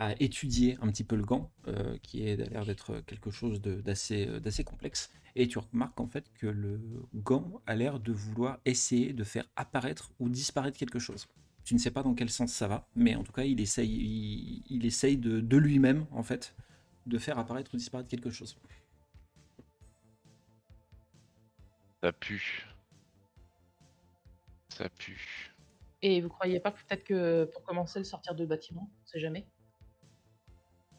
à 0.00 0.20
étudier 0.20 0.76
un 0.82 0.88
petit 0.90 1.04
peu 1.04 1.14
le 1.14 1.24
gant, 1.24 1.52
euh, 1.68 1.96
qui 2.02 2.26
est- 2.26 2.40
a 2.40 2.46
l'air 2.50 2.64
d'être 2.66 3.00
quelque 3.06 3.30
chose 3.30 3.60
d'assez 3.60 4.26
euh, 4.26 4.40
d'assez 4.40 4.64
complexe, 4.64 5.12
et 5.36 5.46
tu 5.46 5.58
remarques 5.58 6.00
en 6.00 6.08
fait 6.08 6.24
que 6.34 6.46
le 6.48 6.80
gant 7.14 7.60
a 7.66 7.76
l'air 7.76 8.00
de 8.00 8.10
vouloir 8.12 8.58
essayer 8.64 9.12
de 9.12 9.22
faire 9.24 9.44
apparaître 9.56 10.10
ou 10.18 10.28
disparaître 10.28 10.78
quelque 10.78 10.98
chose. 10.98 11.28
Tu 11.64 11.74
ne 11.74 11.78
sais 11.78 11.90
pas 11.92 12.02
dans 12.02 12.14
quel 12.14 12.30
sens 12.30 12.52
ça 12.52 12.66
va, 12.66 12.88
mais 12.96 13.14
en 13.14 13.22
tout 13.22 13.32
cas 13.32 13.44
il 13.44 13.60
essaye, 13.60 13.90
il, 13.92 14.64
il 14.70 14.86
essaye 14.86 15.16
de, 15.18 15.40
de 15.40 15.56
lui-même 15.58 16.06
en 16.10 16.22
fait 16.24 16.54
de 17.06 17.18
faire 17.18 17.38
apparaître 17.38 17.74
ou 17.74 17.76
disparaître 17.76 18.08
quelque 18.08 18.30
chose. 18.30 18.56
Ça 22.02 22.12
pue. 22.12 22.66
Ça 24.70 24.88
pue. 24.88 25.54
Et 26.02 26.22
vous 26.22 26.30
croyez 26.30 26.60
pas 26.60 26.70
que 26.72 26.78
peut-être 26.78 27.04
que 27.04 27.44
pour 27.52 27.62
commencer 27.62 27.98
le 27.98 28.06
sortir 28.06 28.34
de 28.34 28.46
bâtiment, 28.46 28.90
on 28.90 29.06
sait 29.06 29.20
jamais? 29.20 29.46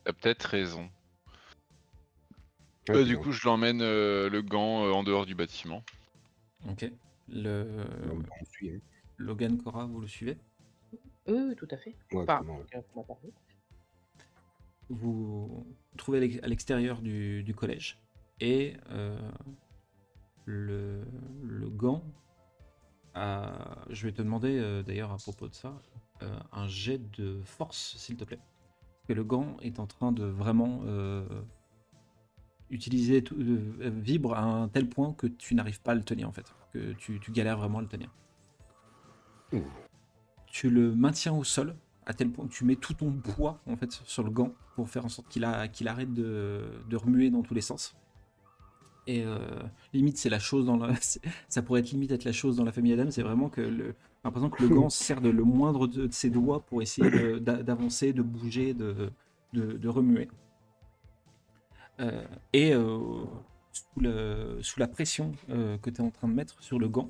T'as 0.04 0.14
peut-être 0.14 0.44
raison. 0.44 0.90
Ouais, 2.90 2.96
Euh, 2.98 3.06
du 3.06 3.16
bon, 3.16 3.24
coup, 3.24 3.32
je 3.32 3.46
l'emmène 3.46 3.82
euh, 3.82 4.30
le 4.30 4.42
gant 4.42 4.86
euh, 4.86 4.92
en 4.92 5.04
dehors 5.04 5.26
du 5.26 5.36
bâtiment. 5.36 5.84
Ok. 6.70 6.92
Le 7.30 7.86
on 8.42 8.46
suit, 8.46 8.72
hein. 8.76 8.80
Logan 9.18 9.62
Cora, 9.62 9.86
vous 9.86 10.02
le 10.02 10.08
suivez? 10.08 10.38
Euh, 11.30 11.50
oui, 11.50 11.56
tout 11.56 11.68
à 11.72 11.78
fait. 11.78 11.96
Ouais, 12.12 12.26
comment- 12.26 12.60
vous 14.90 15.66
trouvez 15.98 16.18
à 16.18 16.22
l'ex- 16.22 16.40
à 16.44 16.48
l'extérieur 16.48 17.02
du, 17.02 17.44
du 17.44 17.54
collège 17.54 17.98
et 18.42 18.76
euh, 18.90 19.18
le, 20.46 21.06
le 21.44 21.70
gant 21.70 22.04
a- 23.14 23.86
je 23.90 24.08
vais 24.08 24.12
te 24.12 24.22
demander 24.22 24.58
euh, 24.58 24.84
d'ailleurs 24.84 25.12
à 25.12 25.18
propos 25.18 25.48
de 25.48 25.54
ça 25.54 25.82
euh, 26.24 26.40
un 26.52 26.68
jet 26.68 26.98
de 27.12 27.40
force 27.46 27.96
s'il 27.98 28.18
te 28.18 28.24
plaît 28.26 28.40
que 29.08 29.14
le 29.14 29.24
gant 29.24 29.58
est 29.62 29.80
en 29.80 29.88
train 29.88 30.12
de 30.12 30.24
vraiment 30.24 30.82
euh, 30.86 31.26
utiliser, 32.70 33.24
tout- 33.24 33.36
euh, 33.40 33.90
vibre 33.94 34.34
à 34.34 34.44
un 34.44 34.68
tel 34.68 34.88
point 34.88 35.14
que 35.14 35.28
tu 35.28 35.56
n'arrives 35.56 35.82
pas 35.82 35.92
à 35.92 35.96
le 35.96 36.04
tenir 36.04 36.30
en 36.30 36.32
fait, 36.32 36.54
que 36.74 36.94
tu, 36.94 37.20
tu 37.20 37.32
galères 37.32 37.58
vraiment 37.58 37.80
à 37.80 37.82
le 37.82 37.88
tenir. 37.88 38.10
Tu 40.48 40.70
le 40.70 40.94
maintiens 40.96 41.34
au 41.34 41.44
sol 41.44 41.76
à 42.06 42.14
tel 42.14 42.30
point 42.30 42.46
que 42.48 42.52
tu 42.54 42.66
mets 42.66 42.76
tout 42.76 42.94
ton 42.94 43.12
poids 43.12 43.60
en 43.68 43.76
fait 43.78 43.92
sur 43.92 44.24
le 44.24 44.32
gant 44.32 44.54
pour 44.76 44.90
faire 44.90 45.06
en 45.06 45.10
sorte 45.10 45.28
qu'il 45.30 45.44
arrête 45.46 46.14
de, 46.14 46.64
de 46.90 46.96
remuer 46.96 47.30
dans 47.30 47.42
tous 47.42 47.54
les 47.54 47.62
sens. 47.62 47.96
Et 49.08 49.24
euh, 49.26 49.38
limite, 49.94 50.18
c'est 50.18 50.30
la 50.30 50.40
chose 50.40 50.66
dans 50.66 50.78
la, 50.78 50.94
ça 51.50 51.62
pourrait 51.62 51.80
être 51.82 51.92
limite 51.92 52.12
être 52.12 52.24
la 52.24 52.32
chose 52.32 52.56
dans 52.58 52.64
la 52.64 52.72
famille 52.72 52.94
Adam, 52.94 53.10
c'est 53.10 53.24
vraiment 53.24 53.50
que 53.50 53.62
le, 53.62 53.96
l'impression 54.24 54.50
que 54.50 54.62
le 54.64 54.70
gant 54.70 54.90
sert 54.92 55.22
de 55.22 55.30
le 55.30 55.44
moindre 55.44 55.88
de, 55.88 56.08
ses 56.12 56.30
doigts 56.30 56.62
pour 56.62 56.82
essayer 56.82 57.40
d'avancer, 57.40 58.14
de 58.14 58.22
bouger, 58.22 58.74
de, 58.74 59.12
de, 59.54 59.74
de 59.74 59.88
remuer. 59.90 60.30
Euh, 62.00 62.24
et 62.54 62.74
euh, 62.74 63.00
sous, 63.74 64.00
le- 64.00 64.60
sous 64.62 64.80
la 64.80 64.88
pression 64.88 65.32
que 65.48 65.90
tu 65.90 65.98
es 65.98 66.02
en 66.02 66.12
train 66.12 66.28
de 66.28 66.34
mettre 66.34 66.62
sur 66.64 66.78
le 66.80 66.88
gant, 66.88 67.10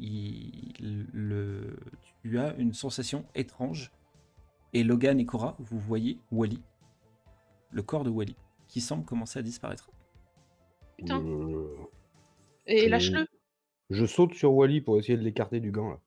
il- 0.00 1.06
le, 1.12 1.76
tu 2.22 2.38
as 2.38 2.54
une 2.56 2.74
sensation 2.74 3.24
étrange. 3.34 3.92
Et 4.72 4.82
Logan 4.82 5.20
et 5.20 5.24
Cora, 5.24 5.54
vous 5.60 5.78
voyez 5.78 6.18
Wally, 6.32 6.60
le 7.70 7.82
corps 7.82 8.02
de 8.02 8.10
Wally, 8.10 8.34
qui 8.66 8.80
semble 8.80 9.04
commencer 9.04 9.38
à 9.38 9.42
disparaître. 9.42 9.88
Putain. 10.98 11.22
Euh, 11.24 11.76
Et 12.66 12.84
je- 12.84 12.88
lâche-le. 12.88 13.26
Je 13.90 14.06
saute 14.06 14.34
sur 14.34 14.52
Wally 14.54 14.80
pour 14.80 14.98
essayer 14.98 15.16
de 15.18 15.22
l'écarter 15.22 15.60
du 15.60 15.70
gant 15.70 15.90
là. 15.90 16.00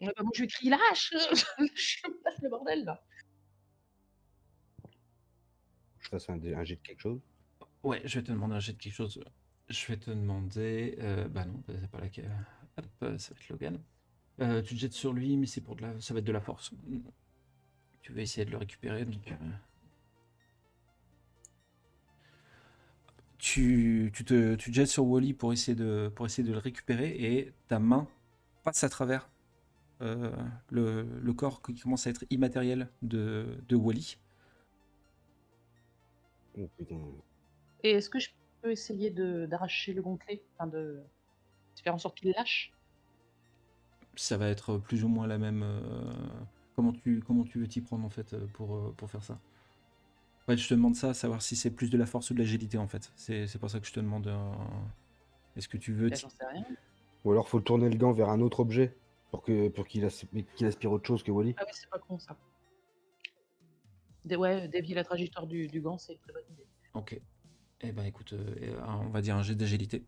Ouais, 0.00 0.12
bah, 0.16 0.22
moi, 0.22 0.32
je 0.34 0.42
lui 0.42 0.48
crie 0.48 0.68
lâche 0.68 1.12
Lâche 1.58 2.02
lâche 2.24 2.38
le 2.42 2.48
bordel 2.50 2.84
là 2.84 3.02
Je 6.00 6.08
fasse 6.08 6.28
un, 6.28 6.36
dé- 6.36 6.54
un 6.54 6.64
jet 6.64 6.76
de 6.76 6.80
quelque 6.82 7.00
chose. 7.00 7.20
Ouais, 7.82 8.00
je 8.04 8.18
vais 8.18 8.24
te 8.24 8.32
demander 8.32 8.54
un 8.56 8.60
jet 8.60 8.72
de 8.72 8.78
quelque 8.78 8.92
chose. 8.94 9.22
Je 9.68 9.86
vais 9.86 9.96
te 9.96 10.10
demander. 10.10 10.96
euh, 10.98 11.28
bah 11.28 11.44
non, 11.44 11.62
c'est 11.68 11.90
pas 11.90 12.00
là 12.00 12.08
que. 12.08 12.20
Hop, 12.76 12.86
euh, 13.02 13.18
ça 13.18 13.32
va 13.34 13.40
être 13.40 13.48
Logan. 13.48 13.80
Euh, 14.40 14.62
tu 14.62 14.74
te 14.74 14.80
jettes 14.80 14.92
sur 14.92 15.12
lui, 15.12 15.36
mais 15.36 15.46
c'est 15.46 15.60
pour 15.60 15.76
de 15.76 15.82
la. 15.82 16.00
Ça 16.00 16.12
va 16.12 16.18
être 16.20 16.26
de 16.26 16.32
la 16.32 16.40
force. 16.40 16.72
Tu 18.02 18.12
vas 18.12 18.20
essayer 18.20 18.44
de 18.44 18.50
le 18.50 18.58
récupérer, 18.58 19.04
donc. 19.04 19.30
euh, 19.30 19.34
Tu, 23.44 24.10
tu, 24.14 24.24
te, 24.24 24.54
tu 24.54 24.70
te 24.70 24.74
jettes 24.74 24.88
sur 24.88 25.04
Wally 25.04 25.34
pour 25.34 25.52
essayer, 25.52 25.74
de, 25.74 26.10
pour 26.16 26.24
essayer 26.24 26.48
de 26.48 26.52
le 26.52 26.58
récupérer 26.58 27.10
et 27.10 27.52
ta 27.68 27.78
main 27.78 28.08
passe 28.62 28.84
à 28.84 28.88
travers 28.88 29.28
euh, 30.00 30.32
le, 30.70 31.02
le 31.22 31.32
corps 31.34 31.60
qui 31.60 31.74
commence 31.78 32.06
à 32.06 32.10
être 32.10 32.24
immatériel 32.30 32.88
de, 33.02 33.46
de 33.68 33.76
Wally. 33.76 34.16
Oh. 36.56 37.22
Et 37.82 37.90
est-ce 37.92 38.10
que 38.10 38.18
je 38.18 38.30
peux 38.62 38.70
essayer 38.72 39.10
de 39.10 39.46
d'arracher 39.46 39.92
le 39.92 40.02
gonflé 40.02 40.42
Enfin, 40.54 40.66
de... 40.66 41.02
de 41.76 41.80
faire 41.82 41.94
en 41.94 41.98
sorte 41.98 42.16
qu'il 42.18 42.32
lâche? 42.32 42.72
Ça 44.16 44.36
va 44.36 44.48
être 44.48 44.78
plus 44.78 45.04
ou 45.04 45.08
moins 45.08 45.26
la 45.26 45.38
même. 45.38 45.62
euh, 45.62 46.12
comment, 46.76 46.92
tu, 46.92 47.20
comment 47.26 47.44
tu 47.44 47.58
veux 47.60 47.68
t'y 47.68 47.80
prendre 47.80 48.04
en 48.04 48.10
fait 48.10 48.36
pour, 48.52 48.74
euh, 48.76 48.94
pour 48.96 49.10
faire 49.10 49.22
ça? 49.22 49.38
Ouais, 50.46 50.56
je 50.56 50.68
te 50.68 50.74
demande 50.74 50.94
ça, 50.94 51.14
savoir 51.14 51.40
si 51.40 51.56
c'est 51.56 51.70
plus 51.70 51.88
de 51.90 51.96
la 51.96 52.04
force 52.06 52.30
ou 52.30 52.34
de 52.34 52.38
l'agilité 52.38 52.76
en 52.76 52.86
fait. 52.86 53.10
C'est 53.16 53.46
c'est 53.46 53.58
pour 53.58 53.70
ça 53.70 53.80
que 53.80 53.86
je 53.86 53.92
te 53.92 54.00
demande. 54.00 54.26
euh, 54.26 54.52
Est-ce 55.56 55.68
que 55.68 55.78
tu 55.78 55.92
veux. 55.94 56.10
Bah, 56.10 56.16
sais 56.16 56.26
rien. 56.52 56.64
Ou 57.24 57.32
alors 57.32 57.48
faut 57.48 57.60
tourner 57.60 57.88
le 57.88 57.96
gant 57.96 58.12
vers 58.12 58.28
un 58.28 58.40
autre 58.40 58.60
objet 58.60 58.94
pour 59.30 59.42
que 59.42 59.68
pour 59.68 59.86
qu'il 59.86 60.04
as- 60.04 60.26
qu'il 60.56 60.66
aspire 60.66 60.92
autre 60.92 61.06
chose 61.06 61.22
que 61.22 61.30
Wally. 61.30 61.54
Ah 61.56 61.62
oui, 61.66 61.72
c'est 61.72 61.88
pas 61.88 61.98
con 61.98 62.18
ça. 62.18 62.36
Dé- 64.26 64.36
ouais, 64.36 64.68
dévier 64.68 64.94
la 64.94 65.04
trajectoire 65.04 65.46
du, 65.46 65.66
du 65.68 65.80
gant, 65.80 65.96
c'est 65.98 66.12
une 66.14 66.18
très 66.18 66.32
bonne 66.32 66.44
idée. 66.50 66.66
Ok. 66.94 67.20
Eh 67.80 67.92
ben 67.92 68.04
écoute, 68.04 68.32
euh, 68.34 68.54
euh, 68.62 68.82
on 68.86 69.08
va 69.10 69.20
dire 69.22 69.36
un 69.36 69.42
jet 69.42 69.54
d'agilité. 69.54 70.04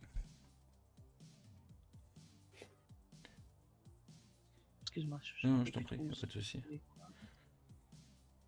Excuse-moi. 4.83 5.19
je- 5.23 5.47
Non, 5.47 5.65
je 5.65 5.73
t'en 5.73 5.83
prie, 5.83 5.97
pas 5.99 6.05
de 6.05 6.15
souci. 6.15 6.61
que 6.61 6.69
c'est. 6.69 6.81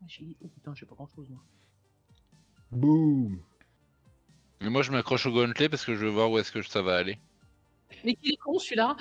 J'ai- 0.06 0.36
Oh 0.42 0.48
putain, 0.48 0.74
j'ai 0.74 0.86
pas 0.86 0.94
grand 0.94 1.08
chose 1.08 1.28
moi. 1.30 1.42
Boum 2.70 3.38
Mais 4.60 4.70
moi, 4.70 4.82
je 4.82 4.90
m'accroche 4.92 5.26
au 5.26 5.32
gauntlet 5.32 5.68
parce 5.68 5.84
que 5.84 5.94
je 5.94 6.04
veux 6.04 6.10
voir 6.10 6.30
où 6.30 6.38
est-ce 6.38 6.52
que 6.52 6.62
ça 6.62 6.82
va 6.82 6.96
aller. 6.96 7.18
Mais 8.04 8.14
qu'il 8.14 8.32
est 8.32 8.36
con 8.36 8.58
celui-là 8.58 8.96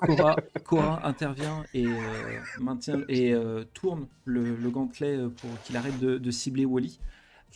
Cora, 0.00 0.36
Cora 0.64 1.06
intervient 1.06 1.64
et 1.72 1.86
euh, 1.86 2.40
maintient 2.58 3.02
et 3.08 3.32
euh, 3.32 3.64
tourne 3.72 4.08
le, 4.24 4.56
le 4.56 4.70
gantelet 4.70 5.16
euh, 5.16 5.28
pour 5.28 5.50
qu'il 5.62 5.76
arrête 5.76 5.98
de, 6.00 6.18
de 6.18 6.30
cibler 6.30 6.64
Wally. 6.64 6.98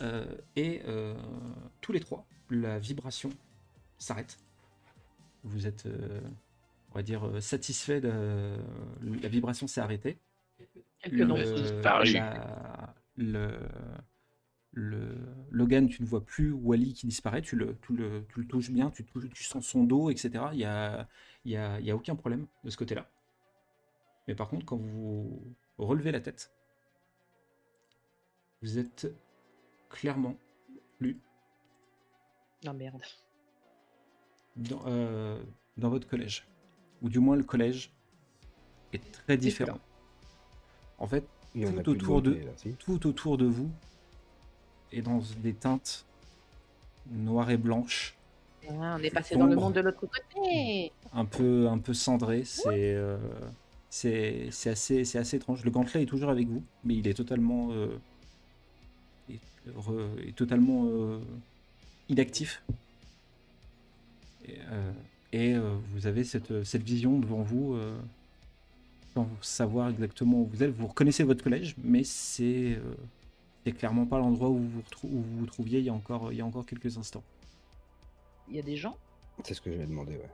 Euh, 0.00 0.24
et 0.56 0.82
euh, 0.86 1.14
tous 1.80 1.92
les 1.92 2.00
trois, 2.00 2.24
la 2.50 2.78
vibration 2.78 3.30
s'arrête. 3.98 4.38
Vous 5.42 5.66
êtes, 5.66 5.86
euh, 5.86 6.20
on 6.92 6.94
va 6.94 7.02
dire, 7.02 7.28
satisfait 7.40 8.00
de 8.00 8.56
la 9.02 9.28
vibration 9.28 9.66
s'est 9.66 9.80
arrêtée. 9.80 10.18
Quelques 11.00 11.14
Le- 11.14 11.26
la- 12.14 12.94
le, 13.16 13.50
le 14.76 15.16
Logan, 15.50 15.88
tu 15.88 16.02
ne 16.02 16.06
vois 16.06 16.24
plus 16.24 16.52
Wally 16.52 16.92
qui 16.94 17.06
disparaît, 17.06 17.42
tu 17.42 17.56
le, 17.56 17.76
tu 17.82 17.94
le, 17.94 18.26
tu 18.28 18.40
le 18.40 18.46
touches 18.46 18.70
bien, 18.70 18.90
tu, 18.90 19.04
touches- 19.04 19.30
tu 19.30 19.44
sens 19.44 19.66
son 19.66 19.84
dos, 19.84 20.10
etc. 20.10 20.30
Il 20.52 20.58
n'y 20.58 20.64
a, 20.64 21.08
il 21.44 21.52
y 21.52 21.56
a, 21.56 21.78
il 21.80 21.86
y 21.86 21.90
a 21.90 21.96
aucun 21.96 22.16
problème 22.16 22.46
de 22.64 22.70
ce 22.70 22.76
côté-là. 22.76 23.08
Mais 24.26 24.34
par 24.34 24.48
contre, 24.48 24.66
quand 24.66 24.76
vous 24.76 25.42
relevez 25.78 26.10
la 26.12 26.20
tête, 26.20 26.52
vous 28.62 28.78
êtes 28.78 29.06
clairement 29.90 30.36
plus 30.98 31.18
Non 32.64 32.72
merde. 32.74 33.02
dans, 34.56 34.82
euh, 34.86 35.42
dans 35.76 35.90
votre 35.90 36.08
collège. 36.08 36.46
Ou 37.02 37.08
du 37.08 37.18
moins, 37.18 37.36
le 37.36 37.44
collège 37.44 37.92
est 38.92 39.12
très 39.12 39.36
différent. 39.36 39.78
En 40.98 41.06
fait, 41.06 41.26
autour 41.86 42.22
de- 42.22 42.34
là, 42.34 42.52
si. 42.56 42.74
tout 42.76 43.06
autour 43.06 43.36
de 43.36 43.44
vous 43.46 43.70
est 44.98 45.02
dans 45.02 45.20
des 45.42 45.52
teintes 45.54 46.04
noires 47.10 47.50
et 47.50 47.56
blanches, 47.56 48.14
Ah, 48.68 48.96
on 48.98 49.02
est 49.02 49.10
passé 49.10 49.36
dans 49.36 49.46
le 49.46 49.56
monde 49.56 49.74
de 49.74 49.80
l'autre 49.80 50.00
côté. 50.00 50.92
un 51.12 51.24
peu, 51.24 51.68
un 51.68 51.78
peu 51.78 51.92
cendrées. 51.94 52.44
C'est 52.44 52.94
euh, 52.94 53.16
c'est 53.90 54.48
c'est 54.50 54.70
assez, 54.70 55.04
c'est 55.04 55.18
assez 55.18 55.36
étrange. 55.36 55.64
Le 55.64 55.70
gantelet 55.70 56.02
est 56.02 56.06
toujours 56.06 56.30
avec 56.30 56.48
vous, 56.48 56.62
mais 56.84 56.94
il 56.96 57.06
est 57.06 57.14
totalement, 57.14 57.68
euh, 57.72 57.98
est, 59.30 59.38
re- 59.76 60.28
est 60.28 60.34
totalement 60.34 60.86
euh, 60.86 61.18
inactif. 62.08 62.62
Et, 64.46 64.58
euh, 64.70 64.92
et, 65.32 65.54
vous 65.94 66.06
avez 66.06 66.22
cette, 66.24 66.64
cette 66.64 66.82
vision 66.82 67.18
devant 67.18 67.42
vous, 67.42 67.76
sans 69.14 69.28
savoir 69.40 69.88
exactement 69.90 70.40
où 70.42 70.46
vous 70.46 70.62
êtes. 70.62 70.70
Vous 70.70 70.86
reconnaissez 70.86 71.22
votre 71.24 71.42
collège, 71.42 71.74
mais 71.82 72.04
c'est 72.04 72.78
c'est 73.64 73.72
clairement 73.72 74.06
pas 74.06 74.18
l'endroit 74.18 74.48
où 74.50 74.58
vous 74.58 74.68
vous, 74.70 74.80
retrou- 74.82 75.08
où 75.10 75.22
vous 75.22 75.38
vous 75.40 75.46
trouviez 75.46 75.80
il 75.80 75.84
y 75.86 75.88
a 75.88 75.94
encore, 75.94 76.32
il 76.32 76.38
y 76.38 76.40
a 76.40 76.46
encore 76.46 76.66
quelques 76.66 76.96
instants. 76.98 77.24
Il 78.48 78.56
y 78.56 78.58
a 78.58 78.62
des 78.62 78.76
gens? 78.76 78.96
C'est 79.44 79.54
ce 79.54 79.60
que 79.60 79.70
j'avais 79.70 79.86
demandé, 79.86 80.16
ouais. 80.16 80.30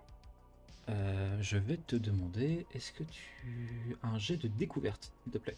Euh, 0.88 1.38
je 1.42 1.56
vais 1.58 1.78
te 1.78 1.96
demander, 1.96 2.66
est-ce 2.74 2.92
que 2.92 3.04
tu 3.04 3.96
as 4.02 4.08
un 4.08 4.18
jet 4.18 4.36
de 4.36 4.48
découverte, 4.48 5.12
s'il 5.22 5.32
te 5.32 5.38
plaît? 5.38 5.56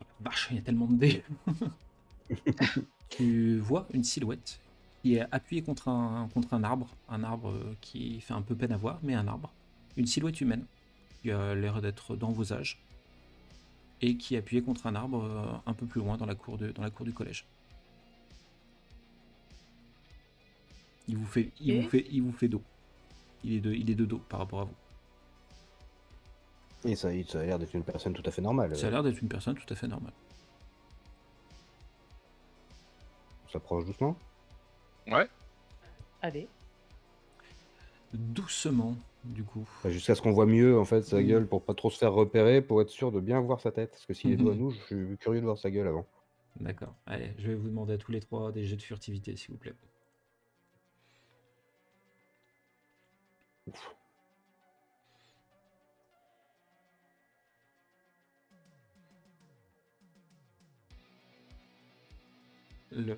La 0.00 0.30
Vache, 0.30 0.48
il 0.50 0.56
y 0.56 0.58
a 0.60 0.62
tellement 0.62 0.86
de 0.86 0.96
dés. 0.96 1.24
tu 3.08 3.58
vois 3.58 3.86
une 3.92 4.04
silhouette 4.04 4.60
qui 5.02 5.14
est 5.16 5.26
appuyée 5.32 5.62
contre 5.62 5.88
un, 5.88 6.28
contre 6.32 6.54
un 6.54 6.64
arbre, 6.64 6.88
un 7.08 7.24
arbre 7.24 7.54
qui 7.80 8.20
fait 8.20 8.34
un 8.34 8.42
peu 8.42 8.54
peine 8.54 8.72
à 8.72 8.76
voir, 8.76 8.98
mais 9.02 9.14
un 9.14 9.26
arbre. 9.26 9.52
Une 9.96 10.06
silhouette 10.06 10.40
humaine 10.40 10.64
qui 11.22 11.30
a 11.30 11.54
l'air 11.54 11.80
d'être 11.80 12.16
dans 12.16 12.32
vos 12.32 12.52
âges 12.52 12.82
et 14.00 14.16
qui 14.16 14.34
est 14.34 14.38
appuyée 14.38 14.62
contre 14.62 14.86
un 14.86 14.94
arbre 14.94 15.22
euh, 15.22 15.70
un 15.70 15.74
peu 15.74 15.86
plus 15.86 16.00
loin 16.00 16.16
dans 16.16 16.26
la 16.26 16.34
cour, 16.34 16.58
de, 16.58 16.72
dans 16.72 16.82
la 16.82 16.90
cour 16.90 17.06
du 17.06 17.12
collège. 17.12 17.46
Il 21.08 21.16
vous 21.16 21.26
fait, 21.26 21.52
il 21.60 21.82
vous 21.82 21.88
fait, 21.88 22.06
il 22.10 22.22
vous 22.22 22.32
fait 22.32 22.48
dos. 22.48 22.62
Il 23.44 23.54
est 23.54 23.60
de, 23.60 23.72
il 23.72 23.90
est 23.90 23.94
de 23.94 24.04
dos 24.04 24.18
par 24.18 24.40
rapport 24.40 24.60
à 24.60 24.64
vous. 24.64 24.74
Et 26.84 26.96
ça, 26.96 27.10
ça 27.28 27.40
a 27.40 27.44
l'air 27.44 27.58
d'être 27.58 27.74
une 27.74 27.84
personne 27.84 28.12
tout 28.12 28.22
à 28.24 28.30
fait 28.30 28.42
normale. 28.42 28.76
Ça 28.76 28.88
a 28.88 28.90
l'air 28.90 29.02
d'être 29.02 29.20
une 29.20 29.28
personne 29.28 29.54
tout 29.54 29.72
à 29.72 29.76
fait 29.76 29.86
normale. 29.86 30.12
On 33.46 33.50
s'approche 33.50 33.84
doucement. 33.84 34.16
Ouais. 35.06 35.28
Allez. 36.22 36.48
Doucement, 38.12 38.96
du 39.24 39.44
coup. 39.44 39.68
Bah, 39.84 39.90
jusqu'à 39.90 40.14
ce 40.14 40.22
qu'on 40.22 40.32
voit 40.32 40.46
mieux 40.46 40.78
en 40.78 40.84
fait 40.84 41.02
sa 41.02 41.22
gueule 41.22 41.46
pour 41.46 41.62
pas 41.62 41.74
trop 41.74 41.90
se 41.90 41.98
faire 41.98 42.12
repérer, 42.12 42.62
pour 42.62 42.80
être 42.82 42.90
sûr 42.90 43.12
de 43.12 43.20
bien 43.20 43.40
voir 43.40 43.60
sa 43.60 43.72
tête. 43.72 43.90
Parce 43.90 44.06
que 44.06 44.14
s'il 44.14 44.30
mmh. 44.30 44.32
est 44.32 44.36
mhm. 44.36 44.44
devant 44.44 44.56
nous, 44.56 44.70
je 44.70 44.78
suis 44.80 45.18
curieux 45.18 45.40
de 45.40 45.46
voir 45.46 45.58
sa 45.58 45.70
gueule 45.70 45.88
avant. 45.88 46.06
D'accord. 46.60 46.94
Allez, 47.06 47.32
je 47.38 47.48
vais 47.48 47.54
vous 47.54 47.68
demander 47.68 47.94
à 47.94 47.98
tous 47.98 48.12
les 48.12 48.20
trois 48.20 48.52
des 48.52 48.64
jets 48.64 48.76
de 48.76 48.82
furtivité, 48.82 49.36
s'il 49.36 49.52
vous 49.52 49.58
plaît. 49.58 49.74
Ouf. 53.66 53.96
Le... 62.90 63.16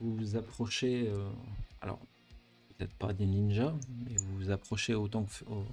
Vous 0.00 0.16
vous 0.16 0.36
approchez. 0.36 1.08
Euh, 1.08 1.30
alors, 1.80 2.00
peut-être 2.82 2.94
pas 2.98 3.12
des 3.12 3.26
ninjas, 3.26 3.74
mais 4.04 4.16
vous 4.16 4.36
vous 4.38 4.50
approchez 4.50 4.94
autant 4.94 5.24
que 5.24 5.44
au- 5.50 5.64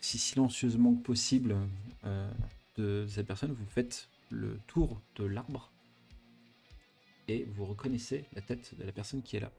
si 0.00 0.18
silencieusement 0.18 0.94
que 0.94 1.02
possible 1.02 1.56
euh, 2.04 2.30
de 2.76 3.06
cette 3.08 3.26
personne. 3.26 3.52
Vous 3.52 3.66
faites 3.66 4.08
le 4.30 4.58
tour 4.66 5.00
de 5.16 5.24
l'arbre 5.24 5.70
et 7.28 7.44
vous 7.54 7.64
reconnaissez 7.64 8.24
la 8.34 8.42
tête 8.42 8.74
de 8.78 8.84
la 8.84 8.92
personne 8.92 9.22
qui 9.22 9.36
est 9.36 9.40
là, 9.40 9.50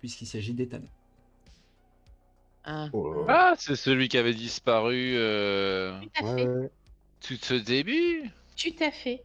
puisqu'il 0.00 0.26
s'agit 0.26 0.52
d'Ethan. 0.54 0.80
Ah, 2.64 2.88
Oh. 2.92 3.24
Ah, 3.28 3.54
c'est 3.58 3.76
celui 3.76 4.08
qui 4.08 4.18
avait 4.18 4.34
disparu 4.34 5.14
euh, 5.16 6.00
tout 6.00 6.24
à 6.24 6.24
Ouais, 6.34 6.42
fait. 6.42 6.48
ouais. 6.48 6.70
tout 7.20 7.36
ce 7.40 7.54
début. 7.54 8.30
Tout 8.56 8.82
à 8.84 8.90
fait. 8.90 9.22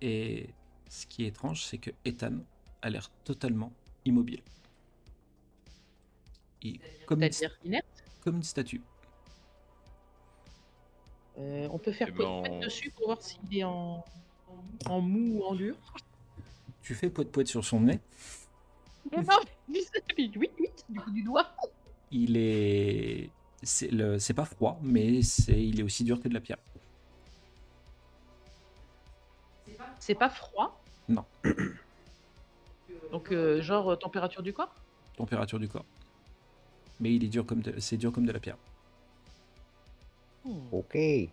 Et 0.00 0.48
ce 0.88 1.06
qui 1.06 1.24
est 1.24 1.28
étrange, 1.28 1.62
c'est 1.64 1.78
que 1.78 1.90
Ethan 2.04 2.34
a 2.82 2.90
l'air 2.90 3.10
totalement 3.24 3.72
immobile. 4.04 4.40
Et 6.62 6.80
comme, 7.06 7.22
une, 7.22 7.30
C'est-à-dire 7.32 7.58
inerte. 7.64 7.86
comme 8.22 8.36
une 8.36 8.42
statue. 8.42 8.82
Euh, 11.38 11.68
on 11.70 11.78
peut 11.78 11.92
faire 11.92 12.08
Eh 12.10 12.14
quoi 12.14 12.42
ben, 12.42 12.60
dessus 12.60 12.90
pour 12.90 13.06
voir 13.06 13.22
s'il 13.22 13.56
est 13.56 13.62
en... 13.64 14.04
en 14.86 15.00
mou 15.00 15.38
ou 15.38 15.44
en 15.44 15.54
dur. 15.54 15.76
Tu 16.82 16.94
fais 16.94 17.10
poète 17.10 17.30
poète 17.30 17.48
sur 17.48 17.64
son 17.64 17.80
nez. 17.80 18.00
Non, 19.10 19.22
mais 19.22 19.80
oui, 20.36 20.50
oui, 20.58 20.68
du 20.90 21.00
coup 21.00 21.10
du 21.10 21.22
doigt. 21.22 21.46
Il 22.10 22.36
est. 22.36 23.30
C'est 23.62 23.90
le- 23.90 24.18
c'est 24.18 24.34
pas 24.34 24.44
froid, 24.44 24.78
mais 24.82 25.22
c'est 25.22 25.58
il 25.64 25.80
est 25.80 25.82
aussi 25.82 26.04
dur 26.04 26.20
que 26.20 26.28
de 26.28 26.34
la 26.34 26.40
pierre. 26.40 26.58
C'est 29.98 30.14
pas 30.14 30.28
froid? 30.28 30.78
Non. 31.08 31.24
Donc, 33.10 33.32
euh, 33.32 33.62
genre 33.62 33.98
température 33.98 34.42
du 34.42 34.52
corps? 34.52 34.74
Température 35.16 35.58
du 35.58 35.68
corps. 35.68 35.86
Mais 37.00 37.14
il 37.14 37.24
est 37.24 37.28
dur 37.28 37.46
comme 37.46 37.60
de... 37.62 37.78
c'est 37.80 37.96
dur 37.96 38.12
comme 38.12 38.26
de 38.26 38.32
la 38.32 38.40
pierre. 38.40 38.56
Hmm. 40.44 40.58
Ok. 40.72 40.94
Et 40.94 41.28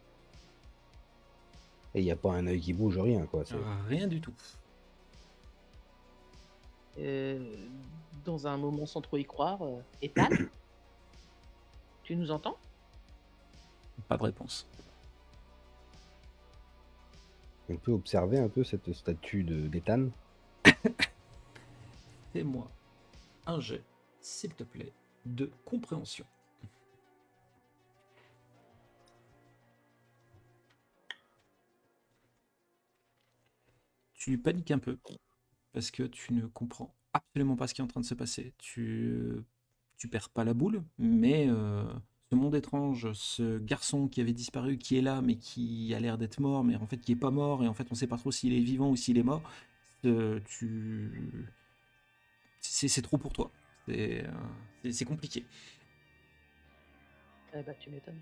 il 1.93 2.03
n'y 2.03 2.11
a 2.11 2.15
pas 2.15 2.33
un 2.33 2.45
œil 2.47 2.59
qui 2.59 2.73
bouge, 2.73 2.97
rien, 2.97 3.25
quoi. 3.25 3.45
c'est- 3.45 3.55
Rien 3.87 4.07
du 4.07 4.19
tout. 4.21 4.33
Euh, 6.99 7.55
Dans 8.25 8.47
un 8.47 8.57
moment 8.57 8.85
sans 8.85 9.01
trop 9.01 9.17
y 9.17 9.25
croire, 9.25 9.61
euh, 9.63 9.79
Ethan 10.01 10.29
Tu 12.03 12.15
nous 12.15 12.31
entends? 12.31 12.57
Pas 14.07 14.17
de 14.17 14.23
réponse. 14.23 14.67
On 17.69 17.77
peut 17.77 17.91
observer 17.93 18.37
un 18.37 18.47
peu 18.49 18.63
cette 18.63 18.93
statue 18.93 19.43
de 19.43 19.67
d'Ethan? 19.67 20.09
Fais-moi 22.33 22.67
un 23.47 23.59
jet, 23.59 23.81
s'il 24.21 24.53
te 24.53 24.63
plaît, 24.63 24.91
de 25.25 25.51
compréhension. 25.65 26.25
Tu 34.13 34.37
paniques 34.37 34.71
un 34.71 34.79
peu 34.79 34.97
parce 35.73 35.91
que 35.91 36.03
tu 36.03 36.33
ne 36.33 36.47
comprends 36.47 36.95
absolument 37.13 37.55
pas 37.55 37.67
ce 37.67 37.73
qui 37.73 37.81
est 37.81 37.83
en 37.83 37.87
train 37.87 38.01
de 38.01 38.05
se 38.05 38.13
passer. 38.15 38.53
Tu, 38.59 39.37
tu 39.97 40.07
perds 40.09 40.29
pas 40.29 40.43
la 40.45 40.53
boule, 40.53 40.83
mais 40.99 41.47
euh, 41.49 41.85
ce 42.31 42.35
monde 42.37 42.55
étrange, 42.55 43.11
ce 43.13 43.59
garçon 43.59 44.07
qui 44.09 44.21
avait 44.21 44.33
disparu, 44.33 44.77
qui 44.77 44.97
est 44.97 45.01
là, 45.01 45.21
mais 45.21 45.37
qui 45.37 45.93
a 45.95 45.99
l'air 46.01 46.17
d'être 46.17 46.39
mort, 46.39 46.63
mais 46.63 46.75
en 46.77 46.87
fait 46.87 46.99
qui 46.99 47.13
est 47.13 47.15
pas 47.17 47.31
mort, 47.31 47.63
et 47.63 47.67
en 47.69 47.73
fait 47.75 47.87
on 47.91 47.95
sait 47.95 48.07
pas 48.07 48.17
trop 48.17 48.31
s'il 48.31 48.53
est 48.53 48.61
vivant 48.61 48.89
ou 48.91 48.95
s'il 48.97 49.17
est 49.17 49.23
mort. 49.23 49.43
euh, 50.05 50.39
tu 50.47 51.47
c'est 52.61 52.87
c'est 52.87 53.01
trop 53.01 53.17
pour 53.17 53.33
toi. 53.33 53.51
C'est 53.87 54.23
euh, 54.25 54.91
c'est- 54.91 55.05
compliqué. 55.05 55.43
Eh 57.53 57.61
bah, 57.61 57.73
tu 57.79 57.89
m'étonnes. 57.89 58.19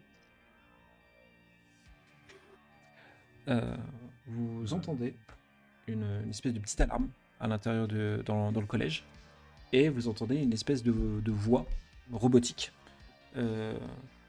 Euh, 3.47 3.75
vous 4.27 4.73
entendez 4.73 5.13
une, 5.87 6.03
une 6.23 6.29
espèce 6.29 6.53
de 6.53 6.59
petite 6.59 6.79
alarme 6.81 7.09
à 7.39 7.47
l'intérieur 7.47 7.87
de 7.87 8.23
dans, 8.25 8.51
dans 8.51 8.61
le 8.61 8.67
collège 8.67 9.03
et 9.73 9.89
vous 9.89 10.07
entendez 10.07 10.37
une 10.37 10.53
espèce 10.53 10.81
de, 10.83 10.93
de 11.19 11.31
voix 11.31 11.65
robotique 12.11 12.71
euh, 13.35 13.77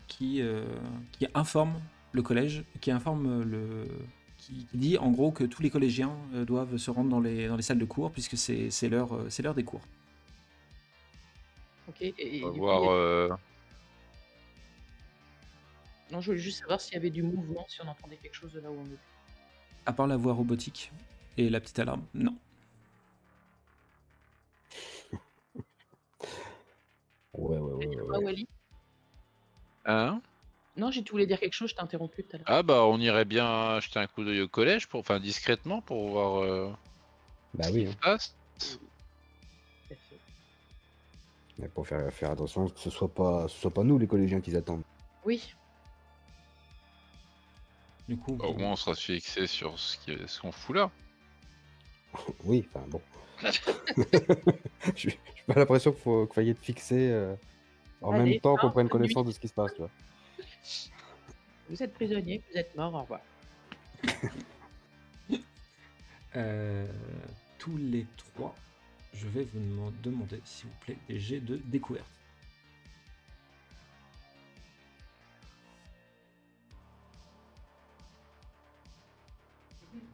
qui, 0.08 0.42
qui 1.12 1.26
informe 1.34 1.74
le 2.12 2.22
collège, 2.22 2.64
qui 2.80 2.90
informe 2.90 3.42
le 3.44 3.86
qui 4.38 4.66
dit 4.74 4.98
en 4.98 5.10
gros 5.10 5.30
que 5.32 5.44
tous 5.44 5.62
les 5.62 5.70
collégiens 5.70 6.12
doivent 6.46 6.76
se 6.76 6.90
rendre 6.90 7.08
dans 7.10 7.20
les, 7.20 7.46
dans 7.48 7.56
les 7.56 7.62
salles 7.62 7.78
de 7.78 7.84
cours 7.84 8.10
puisque 8.10 8.36
c'est 8.36 8.88
l'heure 8.88 9.54
des 9.54 9.64
cours. 9.64 9.82
Ok. 11.88 12.00
Et, 12.02 12.14
et 12.38 12.42
On 12.44 12.46
va 12.48 12.52
coup, 12.52 12.58
voir. 12.58 12.80
il 12.80 12.84
y 12.84 12.88
a- 12.88 12.92
euh, 12.92 13.28
Non, 16.10 16.20
je 16.20 16.26
voulais 16.26 16.38
juste 16.38 16.60
savoir 16.60 16.80
s'il 16.80 16.94
y 16.94 16.96
avait 16.96 17.10
du 17.10 17.22
mouvement, 17.22 17.64
si 17.68 17.80
on 17.82 17.88
entendait 17.88 18.16
quelque 18.16 18.34
chose 18.34 18.52
de 18.52 18.60
là 18.60 18.70
où 18.70 18.78
on 18.78 18.86
était. 18.86 18.98
À 19.86 19.92
part 19.92 20.06
la 20.06 20.16
voix 20.16 20.32
robotique 20.32 20.90
et 21.36 21.50
la 21.50 21.60
petite 21.60 21.78
alarme, 21.78 22.04
non. 22.14 22.36
Ouais, 27.34 27.58
ouais, 27.58 27.72
ouais. 27.72 27.86
ouais, 27.86 28.00
ouais. 28.18 28.24
Wally? 28.24 28.46
Hein? 29.86 30.22
Non, 30.76 30.90
j'ai 30.90 31.02
voulais 31.10 31.26
dire 31.26 31.38
quelque 31.38 31.52
chose, 31.52 31.70
je 31.70 31.74
t'ai 31.74 31.82
interrompu 31.82 32.22
tout 32.24 32.36
à 32.36 32.38
l'heure. 32.38 32.46
Ah 32.48 32.62
bah 32.62 32.84
on 32.84 32.98
irait 33.00 33.24
bien 33.24 33.78
jeter 33.80 33.98
un 33.98 34.06
coup 34.06 34.24
d'œil 34.24 34.40
au 34.40 34.48
collège, 34.48 34.86
pour, 34.88 35.00
enfin 35.00 35.20
discrètement 35.20 35.80
pour 35.82 36.08
voir 36.08 36.42
euh, 36.42 36.72
Bah 37.54 37.64
ce 37.64 37.72
oui, 37.72 37.82
qui 37.82 37.86
hein. 37.88 37.92
se 37.92 37.96
passe. 37.96 38.36
Mais 41.58 41.68
pour 41.68 41.86
faire, 41.86 42.12
faire 42.12 42.30
attention 42.32 42.68
que 42.68 42.78
ce 42.80 42.90
soit 42.90 43.08
pas, 43.12 43.46
ce 43.48 43.56
soit 43.60 43.70
pas 43.70 43.84
nous 43.84 43.98
les 43.98 44.06
collégiens 44.06 44.40
qui 44.40 44.54
attendent. 44.56 44.82
Oui, 45.24 45.54
Du 48.08 48.16
coup, 48.18 48.34
Bah, 48.34 48.46
au 48.48 48.54
moins 48.54 48.72
on 48.72 48.76
sera 48.76 48.94
fixé 48.94 49.46
sur 49.46 49.78
ce 49.78 49.96
qui- 49.98 50.18
ce 50.28 50.40
qu'on 50.40 50.52
fout 50.52 50.76
là. 50.76 50.90
Oui, 52.44 52.68
enfin 52.74 52.84
bon. 52.88 53.00
Je 54.96 55.08
n'ai 55.08 55.18
pas 55.46 55.54
l'impression 55.54 55.92
qu'il 55.92 56.02
faut 56.02 56.26
qu'il 56.26 56.34
faille 56.34 56.50
être 56.50 56.60
fixé 56.62 57.10
euh, 57.10 57.34
en 58.02 58.12
Allez, 58.12 58.32
même 58.32 58.40
temps 58.40 58.56
qu'on 58.56 58.66
hein, 58.68 58.70
prenne 58.70 58.88
bonne 58.88 59.00
connaissance 59.00 59.26
de 59.26 59.32
ce 59.32 59.40
qui 59.40 59.48
se 59.48 59.54
passe. 59.54 59.72
Tu 59.74 59.78
vois. 59.78 59.90
vous 61.70 61.82
êtes 61.82 61.94
prisonnier, 61.94 62.42
vous 62.50 62.58
êtes 62.58 62.74
mort, 62.76 62.94
au 62.94 63.00
revoir. 63.02 63.20
Euh, 66.36 66.86
tous 67.58 67.76
les 67.76 68.06
trois, 68.16 68.54
je 69.14 69.28
vais 69.28 69.44
vous 69.44 69.60
deman- 69.60 69.92
demander, 70.02 70.40
s'il 70.44 70.68
vous 70.68 70.76
plaît, 70.80 70.98
des 71.08 71.18
jets 71.18 71.40
de 71.40 71.56
découverte. 71.66 72.06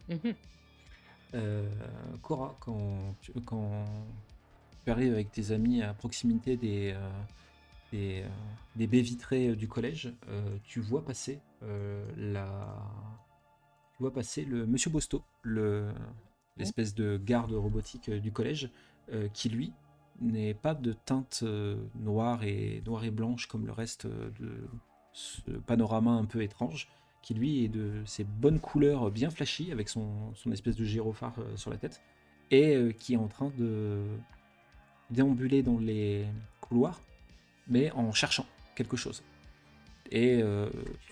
Mhm. 0.09 0.33
Euh, 1.33 1.69
Cora, 2.21 2.55
quand 2.59 3.15
tu, 3.21 3.31
quand 3.45 3.85
tu 4.83 4.91
arrives 4.91 5.13
avec 5.13 5.31
tes 5.31 5.51
amis 5.51 5.81
à 5.81 5.93
proximité 5.93 6.57
des, 6.57 6.91
euh, 6.95 7.09
des, 7.91 8.21
euh, 8.23 8.29
des 8.75 8.87
baies 8.87 9.01
vitrées 9.01 9.55
du 9.55 9.67
collège, 9.67 10.13
tu 10.63 10.79
vois 10.81 11.03
passer 11.05 11.39
la, 12.17 12.67
tu 13.95 14.03
vois 14.03 14.13
passer 14.13 14.43
le 14.45 14.65
Monsieur 14.65 14.89
Bosto, 14.91 15.23
le 15.43 15.91
l'espèce 16.57 16.93
de 16.93 17.17
garde 17.17 17.53
robotique 17.53 18.09
du 18.11 18.31
collège, 18.31 18.69
euh, 19.11 19.27
qui 19.33 19.49
lui 19.49 19.73
n'est 20.19 20.53
pas 20.53 20.75
de 20.75 20.93
teinte 20.93 21.41
euh, 21.43 21.75
noire 21.95 22.43
et 22.43 22.81
noire 22.85 23.03
et 23.03 23.11
blanche 23.11 23.47
comme 23.47 23.65
le 23.65 23.71
reste 23.71 24.05
euh, 24.05 24.29
de 24.39 24.67
ce 25.13 25.41
panorama 25.51 26.11
un 26.11 26.25
peu 26.25 26.41
étrange, 26.41 26.87
qui 27.21 27.33
lui 27.33 27.65
est 27.65 27.67
de 27.67 28.01
ces 28.05 28.23
bonnes 28.23 28.59
couleurs 28.59 29.11
bien 29.11 29.29
flashy 29.29 29.71
avec 29.71 29.89
son, 29.89 30.33
son 30.35 30.51
espèce 30.51 30.75
de 30.75 30.85
gyrophare 30.85 31.35
sur 31.55 31.69
la 31.69 31.77
tête 31.77 32.01
et 32.49 32.95
qui 32.97 33.13
est 33.13 33.17
en 33.17 33.27
train 33.27 33.51
de 33.57 34.03
déambuler 35.09 35.63
dans 35.63 35.77
les 35.77 36.25
couloirs 36.61 37.01
mais 37.67 37.91
en 37.91 38.11
cherchant 38.11 38.45
quelque 38.75 38.97
chose. 38.97 39.23
Et, 40.11 40.41
euh, 40.41 40.69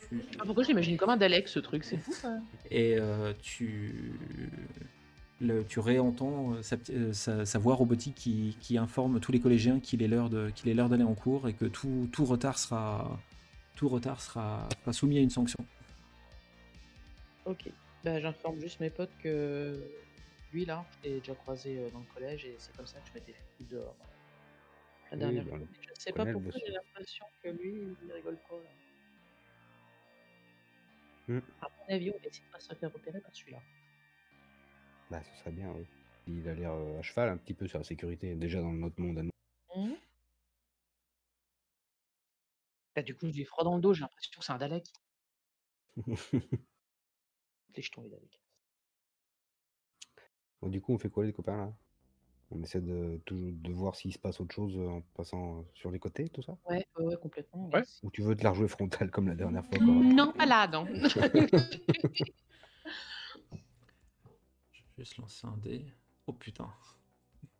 tu, 0.09 0.21
Ah, 0.39 0.43
pourquoi 0.45 0.63
je 0.63 0.69
l'imagine 0.69 0.97
comme 0.97 1.09
un 1.09 1.17
Dalek 1.17 1.47
ce 1.47 1.59
truc, 1.59 1.83
c'est 1.83 1.97
fou 1.97 2.11
ça. 2.11 2.37
et 2.69 2.97
euh, 2.97 3.33
tu, 3.41 4.11
le- 5.41 5.63
tu 5.65 5.79
réentends 5.79 6.53
euh, 6.55 6.61
sa, 6.61 6.75
euh, 6.91 7.13
sa- 7.13 7.45
sa 7.45 7.59
voix 7.59 7.75
robotique 7.75 8.15
qui, 8.15 8.57
qui 8.59 8.77
informe 8.77 9.19
tous 9.19 9.31
les 9.31 9.39
collégiens 9.39 9.79
qu'il 9.79 10.01
est 10.03 10.07
l'heure 10.07 10.29
de- 10.29 10.49
qu'il 10.51 10.69
est 10.69 10.73
l'heure 10.73 10.89
d'aller 10.89 11.03
en 11.03 11.15
cours 11.15 11.47
et 11.47 11.53
que 11.53 11.65
tout, 11.65 12.09
tout 12.11 12.25
retard 12.25 12.57
sera 12.59 13.19
tout 13.75 13.87
retard 13.87 14.19
sera, 14.21 14.67
sera 14.81 14.93
soumis 14.93 15.17
à 15.19 15.21
une 15.21 15.29
sanction. 15.29 15.57
Ok. 17.45 17.69
Bah, 18.03 18.19
j'informe 18.19 18.59
juste 18.59 18.79
mes 18.81 18.89
potes 18.89 19.11
que 19.23 19.81
lui 20.51 20.65
là, 20.65 20.85
je 21.03 21.09
l'ai 21.09 21.19
déjà 21.19 21.35
croisé 21.35 21.77
euh, 21.79 21.89
dans 21.91 21.99
le 21.99 22.05
collège 22.13 22.45
et 22.45 22.55
c'est 22.57 22.75
comme 22.75 22.87
ça 22.87 22.99
que 22.99 23.07
je 23.09 23.13
m'étais 23.13 23.31
fait 23.33 23.63
dehors. 23.71 23.95
La 25.11 25.17
Oui, 25.17 25.19
dernière 25.19 25.43
bah, 25.45 25.57
fois. 25.57 25.59
Je 25.81 26.01
sais 26.01 26.11
pas 26.11 26.25
pourquoi 26.25 26.51
j'ai 26.65 26.71
l'impression 26.71 27.25
que 27.41 27.49
lui, 27.49 27.73
il 28.05 28.11
rigole 28.11 28.37
pas. 28.49 28.55
Là. 31.27 31.35
Hmm. 31.35 31.41
À 31.61 31.67
mon 31.69 31.95
avis, 31.95 32.09
on 32.09 32.13
va 32.19 32.25
essayer 32.27 32.45
de 32.45 32.51
pas 32.51 32.59
se 32.59 32.73
faire 32.73 32.91
repérer 32.91 33.19
par 33.21 33.33
celui-là. 33.33 33.61
Bah, 35.09 35.21
ce 35.23 35.39
serait 35.39 35.51
bien, 35.51 35.71
oui. 35.75 35.85
Il 36.27 36.47
a 36.47 36.53
l'air 36.53 36.71
euh, 36.71 36.99
à 36.99 37.01
cheval 37.01 37.29
un 37.29 37.37
petit 37.37 37.55
peu 37.55 37.67
sur 37.67 37.79
la 37.79 37.83
sécurité, 37.83 38.35
déjà 38.35 38.61
dans 38.61 38.71
notre 38.71 39.01
monde 39.01 39.17
à 39.17 39.23
nous. 39.23 39.31
Mmh. 39.75 39.93
Bah, 42.95 43.01
du 43.01 43.15
coup, 43.15 43.31
j'ai 43.31 43.45
froid 43.45 43.63
dans 43.63 43.75
le 43.75 43.81
dos, 43.81 43.93
j'ai 43.93 44.01
l'impression 44.01 44.39
que 44.39 44.45
c'est 44.45 44.51
un 44.51 44.57
Dalek. 44.57 44.85
Les 47.75 47.81
jetons, 47.81 48.01
les 48.01 48.09
Daleks. 48.09 48.39
Bon, 50.61 50.67
du 50.69 50.81
coup, 50.81 50.93
on 50.93 50.97
fait 50.97 51.09
quoi 51.09 51.23
les 51.23 51.31
copains 51.31 51.57
là? 51.57 51.73
On 52.51 52.61
essaie 52.61 52.81
de, 52.81 53.21
toujours 53.25 53.51
de 53.53 53.71
voir 53.71 53.95
s'il 53.95 54.11
se 54.11 54.17
passe 54.19 54.41
autre 54.41 54.53
chose 54.53 54.75
euh, 54.75 54.87
en 54.89 55.01
passant 55.15 55.63
sur 55.75 55.91
les 55.91 55.99
côtés, 55.99 56.29
tout 56.29 56.41
ça? 56.41 56.57
Ouais, 56.67 56.85
ouais, 56.97 57.05
ouais, 57.05 57.15
complètement. 57.17 57.69
Ouais. 57.69 57.83
Ou 58.03 58.09
tu 58.11 58.21
veux 58.21 58.35
te 58.35 58.43
la 58.43 58.49
rejouer 58.49 58.67
frontale 58.67 59.11
comme 59.11 59.27
la 59.27 59.35
dernière 59.35 59.63
fois 59.65 59.77
encore 59.77 60.03
Non, 60.03 60.33
pas 60.33 60.45
là, 60.47 60.67
non. 60.67 60.85
Je 64.99 65.03
vais 65.03 65.05
juste 65.05 65.17
lancer 65.17 65.47
un 65.47 65.55
dé. 65.55 65.85
Oh 66.27 66.33
putain. 66.33 66.69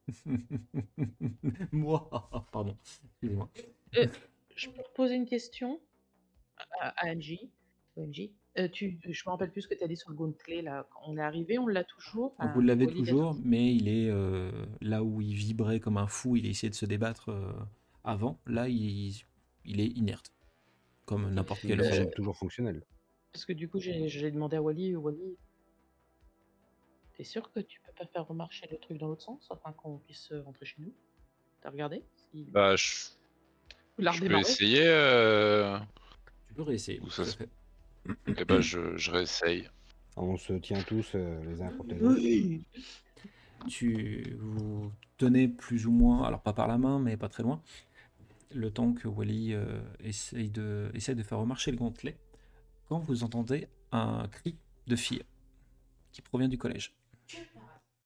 Moi, 1.72 2.10
pardon. 2.52 2.76
Excusez-moi. 3.06 3.50
je 3.94 4.70
peux 4.70 4.84
te 4.84 4.94
poser 4.94 5.16
une 5.16 5.26
question? 5.26 5.80
À, 6.82 6.90
à 6.98 7.14
Angie. 7.14 7.50
ONG. 7.96 8.32
Euh, 8.58 8.68
tu, 8.68 9.00
je 9.08 9.24
me 9.26 9.32
rappelle 9.32 9.52
plus 9.52 9.62
ce 9.62 9.68
que 9.70 9.76
tu 9.76 9.86
as 9.86 9.88
dit 9.88 9.96
sur 9.96 10.10
le 10.10 10.18
gauntlet 10.18 10.62
là. 10.62 10.86
Quand 10.92 11.00
on 11.08 11.16
est 11.16 11.22
arrivé, 11.22 11.58
on 11.58 11.68
l'a 11.68 11.86
toujours? 11.86 12.36
Enfin, 12.38 12.52
vous 12.52 12.60
l'avez 12.60 12.88
toujours, 12.88 13.38
mais 13.42 13.74
il 13.74 13.88
est 13.88 14.10
euh, 14.10 14.52
là 14.82 15.02
où 15.06 15.22
il 15.22 15.34
vibrait 15.34 15.80
comme 15.80 15.96
un 15.96 16.08
fou, 16.08 16.36
il 16.36 16.46
a 16.46 16.50
essayé 16.50 16.70
de 16.70 16.76
se 16.76 16.86
débattre 16.86 17.30
euh, 17.30 17.54
avant. 18.04 18.38
Là, 18.48 18.68
il, 18.68 19.14
il 19.64 19.80
est 19.80 19.98
inerte, 19.98 20.34
comme 21.06 21.34
n'importe 21.34 21.62
quel 21.62 21.80
objet. 21.80 22.10
toujours 22.12 22.36
fonctionnel. 22.36 22.84
Parce 23.32 23.46
que 23.46 23.54
du 23.54 23.70
coup, 23.70 23.80
j'ai 23.80 24.10
j'ai 24.10 24.30
demandé 24.30 24.58
à 24.58 24.62
Wally, 24.62 24.94
Wally, 24.98 25.38
t'es 27.20 27.26
sûr 27.26 27.52
que 27.52 27.60
tu 27.60 27.82
peux 27.82 27.92
pas 27.92 28.06
faire 28.06 28.26
remarcher 28.26 28.66
le 28.72 28.78
truc 28.78 28.98
dans 28.98 29.10
l'autre 29.10 29.24
sens 29.24 29.46
afin 29.52 29.74
qu'on 29.74 29.98
puisse 29.98 30.32
euh, 30.32 30.42
rentrer 30.42 30.66
chez 30.66 30.78
nous? 30.80 30.94
T'as 31.62 31.70
regardé? 31.70 32.02
Si... 32.16 32.46
Bah, 32.46 32.78
je, 32.78 33.10
je 33.98 34.26
peux 34.26 34.38
essayer. 34.38 34.84
Euh... 34.86 35.78
Tu 36.48 36.54
peux 36.54 36.62
réessayer. 36.62 37.02
Ça 37.10 37.26
se- 37.26 37.36
fait. 37.36 37.50
Et 38.26 38.46
bah, 38.46 38.62
je, 38.62 38.96
je 38.96 39.12
réessaye. 39.12 39.70
On 40.16 40.38
se 40.38 40.54
tient 40.54 40.82
tous 40.82 41.12
euh, 41.16 41.44
les 41.44 41.62
uns 41.62 41.68
contre 41.72 41.94
les 41.94 42.02
autres. 42.02 42.22
Oui. 42.22 42.64
Tu 43.68 44.38
vous 44.40 44.90
tenez 45.18 45.50
plus 45.50 45.88
ou 45.88 45.92
moins, 45.92 46.24
alors 46.24 46.42
pas 46.42 46.54
par 46.54 46.70
la 46.70 46.78
main, 46.78 47.00
mais 47.00 47.18
pas 47.18 47.28
très 47.28 47.44
loin, 47.44 47.62
le 48.56 48.72
temps 48.72 48.94
que 48.94 49.10
Wally 49.10 49.54
euh, 49.54 49.82
essaye, 50.00 50.52
de, 50.52 50.90
essaye 50.94 51.16
de 51.16 51.24
faire 51.24 51.40
remarcher 51.40 51.72
le 51.72 51.78
gantelet, 51.78 52.16
quand 52.88 53.00
vous 53.00 53.26
entendez 53.26 53.68
un 53.92 54.26
cri 54.30 54.56
de 54.88 54.96
fille 54.96 55.24
qui 56.14 56.22
provient 56.22 56.48
du 56.48 56.58
collège. 56.58 56.94